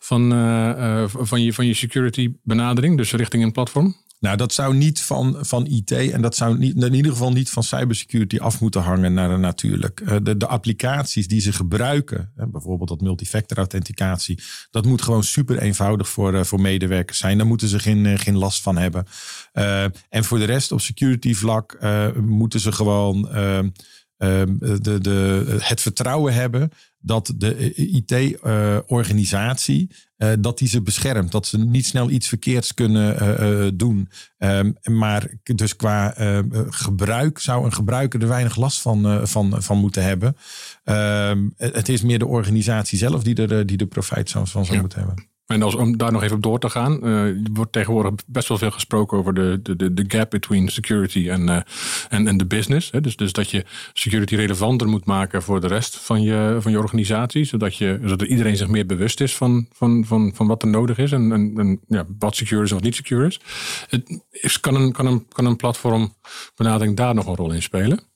van, 0.00 0.32
uh, 0.32 1.04
van, 1.06 1.42
je, 1.42 1.52
van 1.52 1.66
je 1.66 1.74
security 1.74 2.32
benadering, 2.42 2.96
dus 2.96 3.12
richting 3.12 3.42
een 3.42 3.52
platform? 3.52 3.96
Nou, 4.20 4.36
dat 4.36 4.52
zou 4.52 4.74
niet 4.74 5.02
van, 5.02 5.36
van 5.40 5.66
IT 5.66 5.90
en 5.90 6.22
dat 6.22 6.36
zou 6.36 6.58
niet, 6.58 6.82
in 6.82 6.94
ieder 6.94 7.12
geval 7.12 7.32
niet 7.32 7.50
van 7.50 7.62
cybersecurity 7.62 8.38
af 8.38 8.60
moeten 8.60 8.82
hangen 8.82 9.14
naar 9.14 9.38
natuurlijk. 9.38 10.00
Eh, 10.00 10.16
de, 10.22 10.36
de 10.36 10.46
applicaties 10.46 11.28
die 11.28 11.40
ze 11.40 11.52
gebruiken, 11.52 12.32
bijvoorbeeld 12.34 12.88
dat 12.88 13.00
multifactor 13.00 13.56
authenticatie, 13.56 14.42
dat 14.70 14.84
moet 14.84 15.02
gewoon 15.02 15.24
super 15.24 15.58
eenvoudig 15.58 16.08
voor, 16.08 16.34
eh, 16.34 16.44
voor 16.44 16.60
medewerkers 16.60 17.18
zijn. 17.18 17.38
Daar 17.38 17.46
moeten 17.46 17.68
ze 17.68 17.78
geen, 17.78 18.06
eh, 18.06 18.18
geen 18.18 18.36
last 18.36 18.62
van 18.62 18.76
hebben. 18.76 19.06
en 20.08 20.24
voor 20.24 20.38
de 20.38 20.44
rest 20.44 20.72
op 20.72 20.80
security 20.80 21.34
vlak 21.34 21.78
moeten 22.20 22.60
ze 22.60 22.72
gewoon 22.72 23.28
de, 24.20 24.98
de, 25.00 25.56
het 25.58 25.80
vertrouwen 25.80 26.34
hebben 26.34 26.70
dat 26.98 27.32
de 27.36 27.74
IT-organisatie 27.74 29.90
uh, 30.18 30.32
dat 30.38 30.58
die 30.58 30.68
ze 30.68 30.82
beschermt. 30.82 31.32
Dat 31.32 31.46
ze 31.46 31.58
niet 31.58 31.86
snel 31.86 32.10
iets 32.10 32.28
verkeerds 32.28 32.74
kunnen 32.74 33.22
uh, 33.22 33.50
uh, 33.50 33.68
doen. 33.74 34.08
Um, 34.38 34.76
maar 34.82 35.30
dus 35.42 35.76
qua 35.76 36.14
gebruik 36.68 37.38
zou 37.38 37.64
een 37.64 37.72
gebruiker 37.72 38.22
er 38.22 38.28
weinig 38.28 38.56
last 38.56 38.80
van, 38.80 39.28
van, 39.28 39.62
van 39.62 39.78
moeten 39.78 40.02
hebben. 40.02 40.36
Um, 40.84 41.54
het 41.56 41.88
is 41.88 42.02
meer 42.02 42.18
de 42.18 42.26
organisatie 42.26 42.98
zelf 42.98 43.22
die 43.22 43.46
er, 43.46 43.66
die 43.66 43.76
de 43.76 43.86
profijt 43.86 44.30
van 44.30 44.46
zou 44.46 44.66
ja. 44.70 44.80
moeten 44.80 44.98
hebben. 44.98 45.29
En 45.50 45.62
als, 45.62 45.74
om 45.74 45.96
daar 45.96 46.12
nog 46.12 46.22
even 46.22 46.36
op 46.36 46.42
door 46.42 46.58
te 46.58 46.70
gaan, 46.70 46.98
uh, 47.02 47.36
wordt 47.52 47.72
tegenwoordig 47.72 48.12
best 48.26 48.48
wel 48.48 48.58
veel 48.58 48.70
gesproken 48.70 49.18
over 49.18 49.34
de, 49.34 49.60
de, 49.62 49.94
de 49.94 50.04
gap 50.08 50.30
between 50.30 50.68
security 50.68 51.28
en, 51.28 51.48
uh, 51.48 51.60
en, 52.08 52.26
en 52.28 52.36
de 52.36 52.46
business. 52.46 52.90
Hè? 52.90 53.00
Dus, 53.00 53.16
dus 53.16 53.32
dat 53.32 53.50
je 53.50 53.64
security 53.92 54.34
relevanter 54.34 54.88
moet 54.88 55.04
maken 55.04 55.42
voor 55.42 55.60
de 55.60 55.66
rest 55.66 55.96
van 55.96 56.22
je, 56.22 56.56
van 56.60 56.72
je 56.72 56.78
organisatie, 56.78 57.44
zodat, 57.44 57.76
je, 57.76 57.98
zodat 58.02 58.28
iedereen 58.28 58.56
zich 58.56 58.68
meer 58.68 58.86
bewust 58.86 59.20
is 59.20 59.36
van, 59.36 59.66
van, 59.72 60.04
van, 60.04 60.32
van 60.34 60.46
wat 60.46 60.62
er 60.62 60.68
nodig 60.68 60.98
is 60.98 61.12
en, 61.12 61.32
en, 61.32 61.52
en 61.56 61.80
ja, 61.88 62.04
wat 62.18 62.36
secure 62.36 62.62
is 62.62 62.72
of 62.72 62.80
niet 62.80 62.94
secure 62.94 63.26
is. 63.26 63.40
Het, 63.88 64.20
is 64.30 64.60
kan, 64.60 64.74
een, 64.74 64.92
kan, 64.92 65.06
een, 65.06 65.26
kan 65.28 65.44
een 65.44 65.56
platform 65.56 66.14
benadering 66.54 66.96
daar 66.96 67.14
nog 67.14 67.26
een 67.26 67.36
rol 67.36 67.52
in 67.52 67.62
spelen? 67.62 68.09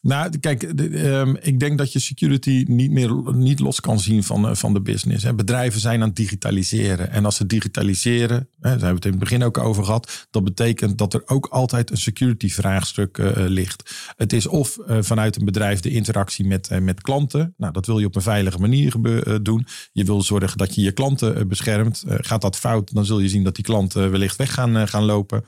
Nou, 0.00 0.38
kijk, 0.38 0.76
de, 0.76 1.08
um, 1.08 1.36
ik 1.40 1.60
denk 1.60 1.78
dat 1.78 1.92
je 1.92 1.98
security 1.98 2.64
niet 2.68 2.90
meer 2.90 3.14
niet 3.32 3.60
los 3.60 3.80
kan 3.80 4.00
zien 4.00 4.22
van, 4.22 4.48
uh, 4.48 4.54
van 4.54 4.72
de 4.72 4.80
business. 4.80 5.24
Hè. 5.24 5.34
Bedrijven 5.34 5.80
zijn 5.80 6.00
aan 6.00 6.06
het 6.08 6.16
digitaliseren. 6.16 7.10
En 7.10 7.24
als 7.24 7.36
ze 7.36 7.46
digitaliseren, 7.46 8.36
hè, 8.36 8.46
daar 8.60 8.70
hebben 8.70 8.88
we 8.88 8.94
het 8.94 9.04
in 9.04 9.10
het 9.10 9.20
begin 9.20 9.42
ook 9.42 9.58
over 9.58 9.84
gehad, 9.84 10.26
dat 10.30 10.44
betekent 10.44 10.98
dat 10.98 11.14
er 11.14 11.22
ook 11.26 11.46
altijd 11.46 11.90
een 11.90 11.96
security 11.96 12.48
vraagstuk 12.48 13.18
uh, 13.18 13.30
ligt. 13.34 14.12
Het 14.16 14.32
is 14.32 14.46
of 14.46 14.78
vanuit 15.00 15.36
een 15.36 15.44
bedrijf 15.44 15.80
de 15.80 15.90
interactie 15.90 16.46
met, 16.46 16.80
met 16.80 17.00
klanten. 17.00 17.54
Nou, 17.56 17.72
dat 17.72 17.86
wil 17.86 17.98
je 17.98 18.06
op 18.06 18.16
een 18.16 18.22
veilige 18.22 18.58
manier 18.58 18.94
doen. 19.42 19.66
Je 19.92 20.04
wil 20.04 20.22
zorgen 20.22 20.58
dat 20.58 20.74
je 20.74 20.80
je 20.80 20.92
klanten 20.92 21.48
beschermt. 21.48 22.04
gaat 22.06 22.40
dat 22.40 22.56
fout, 22.56 22.94
dan 22.94 23.04
zul 23.04 23.18
je 23.18 23.28
zien 23.28 23.44
dat 23.44 23.54
die 23.54 23.64
klanten 23.64 24.10
wellicht 24.10 24.36
weg 24.36 24.54
gaan, 24.54 24.88
gaan 24.88 25.04
lopen. 25.04 25.44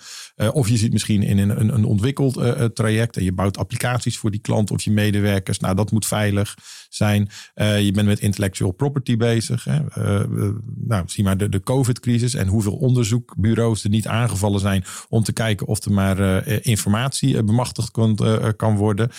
of 0.53 0.69
je 0.69 0.77
zit 0.77 0.93
misschien 0.93 1.23
in 1.23 1.39
een, 1.39 1.61
een, 1.61 1.75
een 1.75 1.85
ontwikkeld 1.85 2.35
traject 2.75 3.17
en 3.17 3.25
je 3.25 3.33
bouwt 3.33 3.59
applicaties 3.59 4.19
voor 4.19 4.31
die 4.31 4.40
klant 4.41 4.71
of 4.71 4.83
je 4.83 4.91
medewerkers. 4.91 5.59
Nou, 5.59 5.75
dat 5.75 5.91
moet 5.91 6.07
veilig 6.07 6.57
zijn. 6.89 7.29
Uh, 7.55 7.85
je 7.85 7.93
bent 7.93 8.07
met 8.07 8.21
intellectual 8.21 8.71
property 8.71 9.17
bezig. 9.17 9.65
Hè. 9.65 9.81
Uh, 9.81 10.51
nou, 10.87 11.05
zie 11.07 11.25
maar 11.25 11.37
de, 11.37 11.49
de 11.49 11.63
COVID-crisis 11.63 12.35
en 12.35 12.47
hoeveel 12.47 12.77
onderzoekbureaus 12.77 13.85
er 13.85 13.91
niet 13.91 14.07
aangevallen 14.07 14.61
zijn 14.61 14.85
om 15.09 15.23
te 15.23 15.33
kijken 15.33 15.67
of 15.67 15.85
er 15.85 15.93
maar 15.93 16.21
uh, 16.21 16.59
informatie 16.61 17.43
bemachtigd 17.43 17.91
kan, 17.91 18.19
kan 18.57 18.77
worden. 18.77 19.11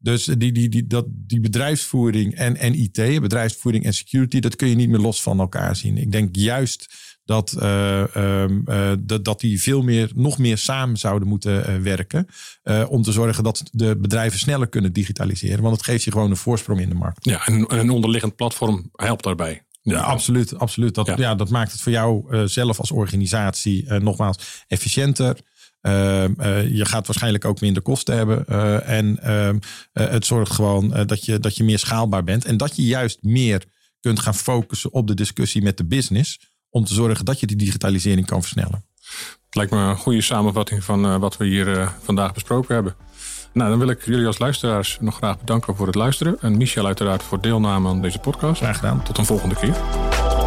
Dus 0.00 0.24
die, 0.24 0.52
die, 0.52 0.68
die, 0.68 0.86
dat, 0.86 1.04
die 1.08 1.40
bedrijfsvoering 1.40 2.34
en, 2.34 2.56
en 2.56 2.74
IT, 2.74 3.20
bedrijfsvoering 3.20 3.84
en 3.84 3.94
security, 3.94 4.40
dat 4.40 4.56
kun 4.56 4.68
je 4.68 4.74
niet 4.74 4.88
meer 4.88 5.00
los 5.00 5.22
van 5.22 5.40
elkaar 5.40 5.76
zien. 5.76 5.96
Ik 5.96 6.12
denk 6.12 6.36
juist 6.36 7.07
dat, 7.28 7.56
uh, 7.62 8.02
uh, 8.16 8.92
dat, 8.98 9.24
dat 9.24 9.40
die 9.40 9.62
veel 9.62 9.82
meer, 9.82 10.10
nog 10.14 10.38
meer 10.38 10.58
samen 10.58 10.96
zouden 10.96 11.28
moeten 11.28 11.70
uh, 11.70 11.82
werken. 11.82 12.26
om 12.88 13.02
te 13.02 13.12
zorgen 13.12 13.44
dat 13.44 13.62
de 13.72 13.96
bedrijven 13.96 14.38
sneller 14.38 14.68
kunnen 14.68 14.92
digitaliseren. 14.92 15.62
Want 15.62 15.76
het 15.76 15.84
geeft 15.84 16.04
je 16.04 16.12
gewoon 16.12 16.30
een 16.30 16.36
voorsprong 16.36 16.80
in 16.80 16.88
de 16.88 16.94
markt. 16.94 17.24
Ja, 17.24 17.46
en 17.46 17.78
een 17.78 17.90
onderliggend 17.90 18.36
platform 18.36 18.90
helpt 18.92 19.24
daarbij. 19.24 19.62
Ja, 19.82 20.00
absoluut. 20.00 20.58
absoluut. 20.58 20.94
Dat, 20.94 21.12
ja. 21.16 21.34
dat 21.34 21.50
maakt 21.50 21.72
het 21.72 21.80
voor 21.80 21.92
jou 21.92 22.46
zelf 22.48 22.78
als 22.78 22.90
organisatie 22.90 23.92
nogmaals 23.92 24.64
efficiënter. 24.66 25.36
Ehm, 25.80 26.32
je 26.74 26.84
gaat 26.84 27.06
waarschijnlijk 27.06 27.44
ook 27.44 27.60
minder 27.60 27.82
kosten 27.82 28.16
hebben. 28.16 28.46
en 28.84 29.22
ehm, 29.22 29.58
het 29.92 30.26
zorgt 30.26 30.52
gewoon 30.52 31.06
dat, 31.06 31.24
je, 31.24 31.38
dat 31.38 31.56
je 31.56 31.64
meer 31.64 31.78
schaalbaar 31.78 32.24
bent. 32.24 32.44
En 32.44 32.56
dat 32.56 32.76
je 32.76 32.82
juist 32.82 33.22
meer 33.22 33.64
kunt 34.00 34.20
gaan 34.20 34.34
focussen 34.34 34.92
op 34.92 35.06
de 35.06 35.14
discussie 35.14 35.62
met 35.62 35.76
de 35.76 35.86
business 35.86 36.38
om 36.70 36.84
te 36.84 36.94
zorgen 36.94 37.24
dat 37.24 37.40
je 37.40 37.46
die 37.46 37.56
digitalisering 37.56 38.26
kan 38.26 38.40
versnellen. 38.40 38.84
Het 39.44 39.54
lijkt 39.56 39.72
me 39.72 39.78
een 39.78 39.96
goede 39.96 40.20
samenvatting 40.20 40.84
van 40.84 41.18
wat 41.18 41.36
we 41.36 41.46
hier 41.46 41.92
vandaag 42.02 42.32
besproken 42.32 42.74
hebben. 42.74 42.94
Nou, 43.52 43.70
dan 43.70 43.78
wil 43.78 43.88
ik 43.88 44.04
jullie 44.04 44.26
als 44.26 44.38
luisteraars 44.38 44.98
nog 45.00 45.16
graag 45.16 45.38
bedanken 45.38 45.76
voor 45.76 45.86
het 45.86 45.94
luisteren. 45.94 46.36
En 46.40 46.56
Michel 46.56 46.86
uiteraard 46.86 47.22
voor 47.22 47.40
deelname 47.40 47.88
aan 47.88 48.02
deze 48.02 48.18
podcast. 48.18 48.60
Graag 48.60 48.76
gedaan. 48.76 49.02
Tot 49.02 49.18
een 49.18 49.26
volgende 49.26 49.54
keer. 49.54 50.37